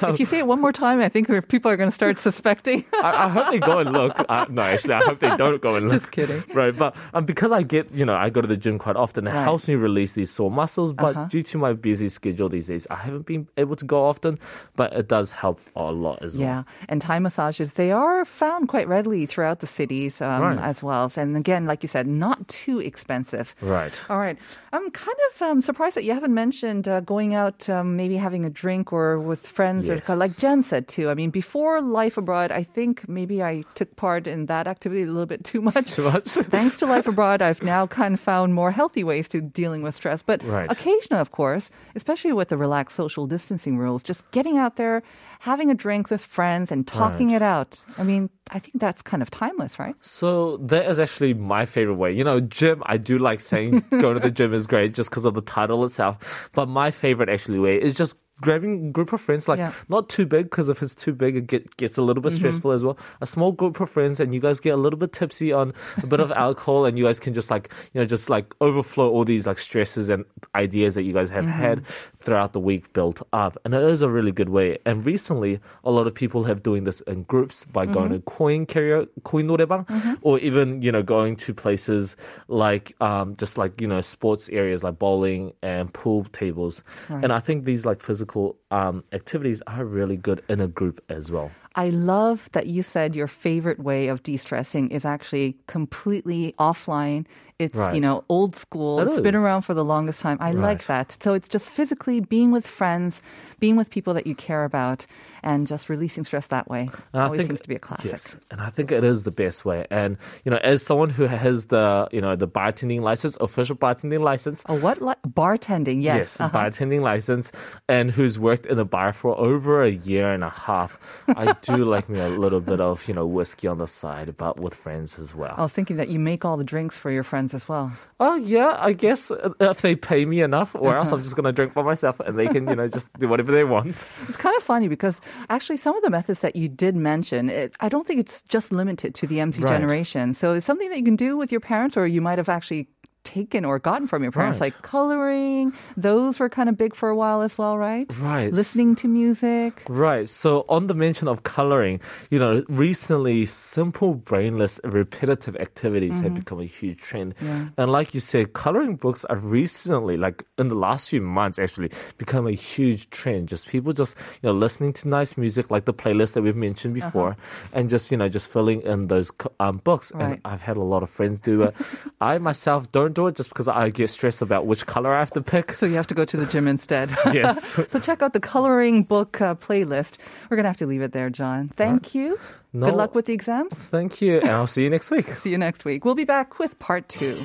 if 0.09 0.19
you 0.19 0.27
say 0.27 0.37
it 0.37 0.45
one 0.45 0.61
more 0.61 0.71
time, 0.71 0.99
I 1.01 1.09
think 1.09 1.25
people 1.49 1.71
are 1.71 1.77
going 1.77 1.89
to 1.89 1.93
start 2.01 2.19
suspecting. 2.29 2.85
I, 3.01 3.25
I 3.25 3.29
hope 3.29 3.49
they 3.49 3.57
go 3.59 3.79
and 3.79 3.91
look. 3.91 4.13
Uh, 4.29 4.45
no, 4.49 4.61
actually, 4.61 4.93
I 4.93 5.01
hope 5.09 5.19
they 5.19 5.35
don't 5.35 5.59
go 5.61 5.75
and 5.77 5.87
look. 5.89 6.01
Just 6.01 6.11
kidding. 6.11 6.43
Right, 6.53 6.75
but 6.77 6.95
um, 7.15 7.25
because 7.25 7.51
I 7.51 7.63
get, 7.63 7.89
you 7.91 8.05
know, 8.05 8.13
I 8.15 8.29
go 8.29 8.41
to 8.41 8.47
the 8.47 8.57
gym 8.57 8.77
quite 8.77 8.95
often, 8.95 9.25
it 9.27 9.31
Right. 9.33 9.43
helps 9.43 9.67
me 9.67 9.73
release 9.75 10.13
these 10.13 10.29
sore 10.29 10.51
muscles. 10.51 10.93
But 10.93 11.15
Uh-huh. 11.15 11.25
due 11.33 11.41
to 11.51 11.57
my 11.57 11.73
busy 11.73 12.09
schedule 12.09 12.47
these 12.49 12.67
days, 12.67 12.85
I 12.91 12.97
haven't 12.97 13.25
been 13.25 13.47
able 13.57 13.75
to 13.75 13.85
go 13.85 14.05
often. 14.05 14.37
But 14.75 14.93
it 14.93 15.07
does 15.07 15.31
help 15.31 15.59
a 15.75 15.91
lot 15.91 16.21
as 16.21 16.37
well. 16.37 16.45
Yeah, 16.47 16.63
and 16.89 17.01
Thai 17.01 17.17
massages, 17.19 17.73
they 17.73 17.91
are 17.91 18.23
found 18.23 18.69
quite 18.69 18.87
readily 18.87 19.25
throughout 19.25 19.59
the 19.61 19.67
cities 19.67 20.21
um, 20.21 20.41
Right. 20.41 20.59
as 20.59 20.83
well. 20.83 21.11
And 21.17 21.35
again, 21.35 21.65
like 21.65 21.81
you 21.81 21.89
said, 21.89 22.05
not 22.05 22.47
too 22.47 22.77
expensive. 22.79 23.55
Right. 23.61 23.99
All 24.09 24.19
right. 24.19 24.37
I'm 24.73 24.89
kind 24.91 25.17
of 25.33 25.41
um, 25.41 25.61
surprised 25.71 25.95
that 25.95 26.03
you 26.03 26.13
haven't 26.13 26.33
mentioned 26.33 26.85
uh, 26.87 26.99
going 26.99 27.33
out, 27.33 27.69
um, 27.69 27.95
maybe 27.95 28.17
having 28.17 28.43
a 28.43 28.49
drink 28.49 28.91
or 28.91 29.19
with 29.19 29.39
friends, 29.57 29.89
or 29.89 30.01
like 30.23 30.35
Jen 30.37 30.63
said 30.63 30.89
too. 30.95 31.09
I 31.09 31.13
mean, 31.13 31.29
before 31.29 31.79
Life 31.81 32.17
Abroad, 32.17 32.51
I 32.51 32.63
think 32.63 33.07
maybe 33.07 33.41
I 33.41 33.63
took 33.73 33.95
part 33.95 34.27
in 34.27 34.47
that 34.47 34.67
activity 34.67 35.03
a 35.03 35.05
little 35.15 35.25
bit 35.25 35.45
too 35.45 35.61
much. 35.61 35.91
Too 35.93 36.03
much? 36.11 36.25
Thanks 36.57 36.75
to 36.79 36.85
Life 36.85 37.07
Abroad, 37.07 37.41
I've 37.41 37.63
now 37.63 37.87
kind 37.87 38.13
of 38.15 38.19
found 38.19 38.53
more 38.53 38.71
healthy 38.71 39.03
ways 39.11 39.29
to 39.29 39.39
dealing 39.39 39.81
with 39.81 39.95
stress. 39.95 40.21
But 40.21 40.43
Right. 40.43 40.69
occasionally, 40.69 41.21
of 41.21 41.31
course, 41.31 41.69
especially 41.95 42.33
with 42.33 42.49
the 42.49 42.57
relaxed 42.57 42.97
social 42.97 43.25
distancing 43.25 43.77
rules, 43.77 44.03
just 44.03 44.29
getting 44.31 44.57
out 44.57 44.75
there, 44.75 45.03
having 45.41 45.71
a 45.71 45.73
drink 45.73 46.09
with 46.11 46.21
friends, 46.21 46.71
and 46.71 46.85
talking 46.85 47.29
Right. 47.29 47.37
it 47.37 47.41
out. 47.41 47.83
I 47.97 48.03
mean, 48.03 48.29
I 48.51 48.59
think 48.59 48.79
that's 48.79 49.01
kind 49.01 49.23
of 49.23 49.31
timeless, 49.31 49.79
right? 49.79 49.95
So 50.01 50.57
that 50.69 50.85
is 50.85 50.99
actually 50.99 51.33
my 51.33 51.65
favorite 51.65 51.95
way. 51.97 52.11
You 52.13 52.23
know, 52.23 52.39
gym, 52.39 52.83
I 52.85 52.97
do 52.97 53.17
like 53.17 53.41
saying 53.41 53.83
going 53.99 54.13
to 54.13 54.19
the 54.21 54.29
gym 54.29 54.53
is 54.53 54.67
great 54.67 54.93
just 54.93 55.09
because 55.09 55.25
of 55.25 55.33
the 55.33 55.41
title 55.41 55.83
itself. 55.83 56.49
But 56.53 56.67
my 56.69 56.91
favorite 56.91 57.27
actually 57.29 57.57
way 57.57 57.81
is 57.81 57.95
just 57.95 58.17
grabbing 58.42 58.88
a 58.88 58.90
group 58.92 59.14
of 59.14 59.20
friends, 59.20 59.48
like 59.48 59.56
Yeah. 59.58 59.72
not 59.88 60.10
too 60.10 60.26
big 60.26 60.50
because 60.50 60.68
if 60.68 60.82
it's 60.82 60.94
too 60.94 61.14
big, 61.14 61.36
it 61.36 61.46
get, 61.46 61.74
gets 61.78 61.96
a 61.96 62.02
little 62.02 62.20
bit 62.22 62.32
Mm-hmm. 62.32 62.36
stressful 62.38 62.70
as 62.72 62.84
well. 62.84 62.98
A 63.22 63.26
small 63.26 63.50
group 63.50 63.80
of 63.80 63.88
friends 63.88 64.20
and 64.20 64.34
you 64.34 64.40
guys 64.40 64.60
get 64.60 64.74
a 64.74 64.76
little 64.76 64.98
bit 64.98 65.14
tipsy 65.14 65.54
on 65.54 65.72
a 66.02 66.06
bit 66.06 66.20
of 66.20 66.30
alcohol 66.32 66.84
and 66.84 66.98
you 66.98 67.04
guys 67.08 67.18
can 67.18 67.32
just 67.32 67.50
like, 67.50 67.72
you 67.94 68.00
know, 68.00 68.04
just 68.04 68.28
like 68.28 68.54
overflow 68.60 69.08
all 69.10 69.24
these 69.24 69.46
like 69.46 69.56
stresses 69.56 70.10
and 70.10 70.26
ideas 70.54 70.96
that 70.96 71.04
you 71.04 71.14
guys 71.14 71.30
have 71.30 71.46
Mm-hmm. 71.48 71.64
had 71.64 71.82
throughout 72.20 72.52
the 72.52 72.60
week 72.60 72.92
built 72.92 73.22
up. 73.32 73.56
And 73.64 73.72
it 73.72 73.80
is 73.82 74.02
a 74.02 74.10
really 74.10 74.32
good 74.32 74.50
way. 74.50 74.76
And 74.84 75.06
recently, 75.06 75.58
a 75.82 75.90
lot 75.90 76.06
of 76.06 76.12
people 76.14 76.44
have 76.44 76.62
doing 76.62 76.84
this 76.84 77.00
in 77.08 77.22
groups 77.22 77.64
by 77.64 77.86
going 77.86 78.10
Mm-hmm. 78.12 78.28
to 78.28 78.36
coin 78.36 78.66
karaoke, 78.66 79.08
coin 79.24 79.46
노래방, 79.48 79.86
or 80.20 80.38
even, 80.40 80.82
you 80.82 80.92
know, 80.92 81.02
going 81.02 81.36
to 81.36 81.54
places 81.54 82.16
like, 82.48 82.92
um, 83.00 83.32
just 83.40 83.56
like, 83.56 83.80
you 83.80 83.88
know, 83.88 84.02
sports 84.02 84.50
areas 84.50 84.84
like 84.84 84.98
bowling 84.98 85.54
and 85.62 85.88
pool 85.94 86.24
tables. 86.36 86.82
And 87.08 87.32
I 87.32 87.40
think 87.40 87.64
these 87.64 87.86
like 87.86 88.02
physical, 88.02 88.26
um, 88.71 89.03
activities 89.11 89.61
are 89.67 89.85
really 89.85 90.17
good 90.17 90.43
in 90.49 90.59
a 90.59 90.67
group 90.67 91.03
as 91.09 91.31
well. 91.31 91.51
I 91.75 91.89
love 91.89 92.49
that 92.51 92.67
you 92.67 92.83
said 92.83 93.15
your 93.15 93.27
favorite 93.27 93.79
way 93.79 94.07
of 94.07 94.23
de-stressing 94.23 94.89
is 94.89 95.05
actually 95.05 95.57
completely 95.67 96.53
offline. 96.59 97.25
It's, 97.61 97.75
Right. 97.75 97.93
you 97.95 98.01
know, 98.01 98.23
old 98.27 98.55
school. 98.55 98.99
It 98.99 99.07
It's 99.07 99.19
been 99.19 99.35
around 99.35 99.61
for 99.61 99.73
the 99.73 99.85
longest 99.85 100.19
time. 100.21 100.37
I 100.41 100.51
like 100.51 100.85
that. 100.87 101.17
So 101.23 101.33
it's 101.33 101.47
just 101.47 101.69
physically 101.69 102.19
being 102.19 102.49
with 102.51 102.65
friends, 102.65 103.21
being 103.59 103.75
with 103.77 103.89
people 103.89 104.13
that 104.15 104.25
you 104.25 104.33
care 104.33 104.63
about, 104.65 105.05
and 105.43 105.67
just 105.67 105.89
releasing 105.89 106.23
stress 106.25 106.47
that 106.47 106.67
way. 106.69 106.89
And 107.13 107.21
Always 107.23 107.39
think- 107.39 107.49
seems 107.51 107.61
to 107.61 107.67
be 107.69 107.75
a 107.75 107.79
classic. 107.79 108.11
Yes, 108.11 108.35
and 108.49 108.59
I 108.61 108.69
think 108.71 108.91
it 108.91 109.03
is 109.03 109.23
the 109.23 109.31
best 109.31 109.63
way. 109.65 109.85
And 109.91 110.17
you 110.43 110.49
know, 110.51 110.57
as 110.63 110.81
someone 110.85 111.09
who 111.11 111.25
has 111.29 111.65
the 111.65 112.07
you 112.11 112.21
know 112.21 112.35
the 112.35 112.47
bartending 112.47 113.01
license, 113.01 113.37
official 113.39 113.75
bartending 113.75 114.21
license, 114.21 114.63
Oh, 114.67 114.75
what? 114.79 115.01
Li- 115.01 115.13
bartending. 115.27 116.01
Yes. 116.01 116.17
Yes, 116.17 116.41
uh-huh. 116.41 116.57
bartending 116.57 117.01
license, 117.01 117.51
and 117.87 118.09
who's 118.11 118.37
worked 118.39 118.65
in 118.65 118.79
a 118.79 118.85
bar 118.85 119.13
for 119.13 119.37
over 119.37 119.83
a 119.83 119.91
year 119.91 120.31
and 120.33 120.43
a 120.43 120.49
half. 120.49 120.97
I 121.27 121.53
do 121.61 121.83
like 121.95 122.09
me 122.09 122.19
a 122.19 122.29
little 122.29 122.61
bit 122.61 122.79
of 122.81 123.07
you 123.07 123.13
know 123.13 123.25
whiskey 123.25 123.67
on 123.67 123.77
the 123.77 123.87
side, 123.87 124.35
but 124.37 124.59
with 124.59 124.73
friends 124.75 125.17
as 125.19 125.33
well. 125.35 125.53
I 125.57 125.61
was 125.61 125.73
thinking 125.73 125.97
that 125.97 126.09
you 126.09 126.19
make 126.19 126.45
all 126.45 126.57
the 126.57 126.63
drinks 126.63 126.97
for 126.97 127.11
your 127.11 127.23
friends 127.23 127.50
as 127.53 127.67
well. 127.69 127.91
Oh 128.19 128.35
yeah, 128.35 128.77
I 128.79 128.93
guess 128.93 129.31
uh, 129.31 129.49
if 129.59 129.81
they 129.81 129.95
pay 129.95 130.25
me 130.25 130.41
enough, 130.41 130.75
or 130.75 130.95
else 130.95 131.11
I'm 131.11 131.23
just 131.23 131.35
gonna 131.35 131.51
drink 131.51 131.73
by 131.73 131.81
myself, 131.83 132.19
and 132.19 132.37
they 132.37 132.47
can 132.47 132.67
you 132.67 132.75
know 132.75 132.87
just 132.87 133.11
do 133.19 133.27
whatever 133.27 133.51
they 133.51 133.63
want. 133.63 134.05
It's 134.27 134.37
kind 134.37 134.55
of 134.55 134.63
funny 134.63 134.87
because 134.87 135.19
actually 135.49 135.77
some 135.77 135.95
of 135.95 136.03
the 136.03 136.09
methods 136.09 136.41
that 136.41 136.55
you 136.55 136.69
did 136.69 136.95
mention, 136.95 137.49
it, 137.49 137.75
I 137.79 137.89
don't 137.89 138.05
think 138.07 138.19
it's 138.19 138.43
just 138.43 138.71
limited 138.71 139.15
to 139.15 139.27
the 139.27 139.37
MZ 139.37 139.63
Right. 139.63 139.73
generation. 139.73 140.33
So 140.33 140.53
it's 140.53 140.65
something 140.65 140.89
that 140.89 140.97
you 140.97 141.03
can 141.05 141.15
do 141.17 141.37
with 141.37 141.51
your 141.51 141.61
parents, 141.61 141.97
or 141.97 142.05
you 142.07 142.21
might 142.21 142.37
have 142.37 142.49
actually 142.49 142.87
taken 143.23 143.65
or 143.65 143.79
gotten 143.79 144.07
from 144.07 144.23
your 144.23 144.31
parents, 144.31 144.59
Right. 144.59 144.73
like 144.73 144.81
coloring. 144.81 145.73
Those 145.97 146.39
were 146.39 146.49
kind 146.49 146.69
of 146.69 146.77
big 146.77 146.95
for 146.95 147.09
a 147.09 147.15
while 147.15 147.41
as 147.41 147.57
well, 147.57 147.77
right? 147.77 148.11
Right. 148.19 148.51
Listening 148.51 148.95
to 148.95 149.07
music. 149.07 149.83
Right. 149.87 150.27
So 150.29 150.65
on 150.69 150.87
the 150.87 150.93
mention 150.93 151.27
of 151.27 151.43
coloring, 151.43 151.99
you 152.29 152.39
know, 152.39 152.63
recently 152.67 153.45
simple 153.45 154.13
brainless 154.15 154.79
repetitive 154.83 155.55
activities 155.57 156.19
have 156.19 156.33
become 156.33 156.59
a 156.59 156.65
huge 156.65 156.99
trend. 156.99 157.35
Yeah. 157.41 157.67
And 157.77 157.91
like 157.91 158.13
you 158.13 158.19
said, 158.19 158.53
coloring 158.53 158.95
books 158.95 159.25
are 159.25 159.37
recently, 159.37 160.17
like 160.17 160.43
in 160.57 160.67
the 160.69 160.75
last 160.75 161.09
few 161.09 161.21
months 161.21 161.59
actually, 161.59 161.91
become 162.17 162.47
a 162.47 162.51
huge 162.53 163.09
trend. 163.09 163.47
Just 163.49 163.67
people 163.67 163.93
just, 163.93 164.15
you 164.41 164.47
know, 164.49 164.53
listening 164.53 164.93
to 164.93 165.07
nice 165.07 165.37
music 165.37 165.69
like 165.71 165.85
the 165.85 165.93
playlist 165.93 166.33
that 166.33 166.41
we've 166.41 166.55
mentioned 166.55 166.93
before 166.93 167.37
and 167.73 167.89
just, 167.89 168.11
you 168.11 168.17
know, 168.17 168.29
just 168.29 168.47
filling 168.49 168.81
in 168.81 169.07
those 169.07 169.31
um, 169.59 169.77
books. 169.83 170.11
Right. 170.13 170.33
And 170.33 170.41
I've 170.45 170.61
had 170.61 170.77
a 170.77 170.81
lot 170.83 171.03
of 171.03 171.09
friends 171.09 171.41
do 171.41 171.63
it. 171.63 171.75
I 172.21 172.37
myself 172.37 172.91
don't 172.91 173.10
do 173.13 173.27
it 173.27 173.35
just 173.35 173.49
because 173.49 173.67
I 173.67 173.89
get 173.89 174.09
stressed 174.09 174.41
about 174.41 174.65
which 174.65 174.85
color 174.85 175.13
I 175.13 175.19
have 175.19 175.31
to 175.31 175.41
pick. 175.41 175.73
So 175.73 175.85
you 175.85 175.95
have 175.95 176.07
to 176.07 176.15
go 176.15 176.25
to 176.25 176.37
the 176.37 176.45
gym 176.45 176.67
instead. 176.67 177.15
Yes. 177.31 177.79
so 177.89 177.99
check 177.99 178.21
out 178.21 178.33
the 178.33 178.41
coloring 178.41 179.03
book 179.03 179.39
uh, 179.39 179.55
playlist. 179.55 180.17
We're 180.49 180.57
going 180.57 180.65
to 180.65 180.69
have 180.69 180.77
to 180.77 180.85
leave 180.85 181.01
it 181.01 181.13
there, 181.13 181.29
John. 181.29 181.69
Thank 181.69 182.13
you. 182.13 182.37
No. 182.73 182.87
Good 182.87 182.95
luck 182.95 183.15
with 183.15 183.25
the 183.25 183.33
exams. 183.33 183.73
Thank 183.73 184.21
you. 184.21 184.39
And 184.39 184.49
I'll 184.49 184.67
see 184.67 184.83
you 184.83 184.89
next 184.89 185.11
week. 185.11 185.27
See 185.39 185.51
you 185.51 185.57
next 185.57 185.85
week. 185.85 186.03
We'll 186.03 186.15
be 186.15 186.25
back 186.25 186.59
with 186.59 186.77
part 186.79 187.07
two. 187.07 187.37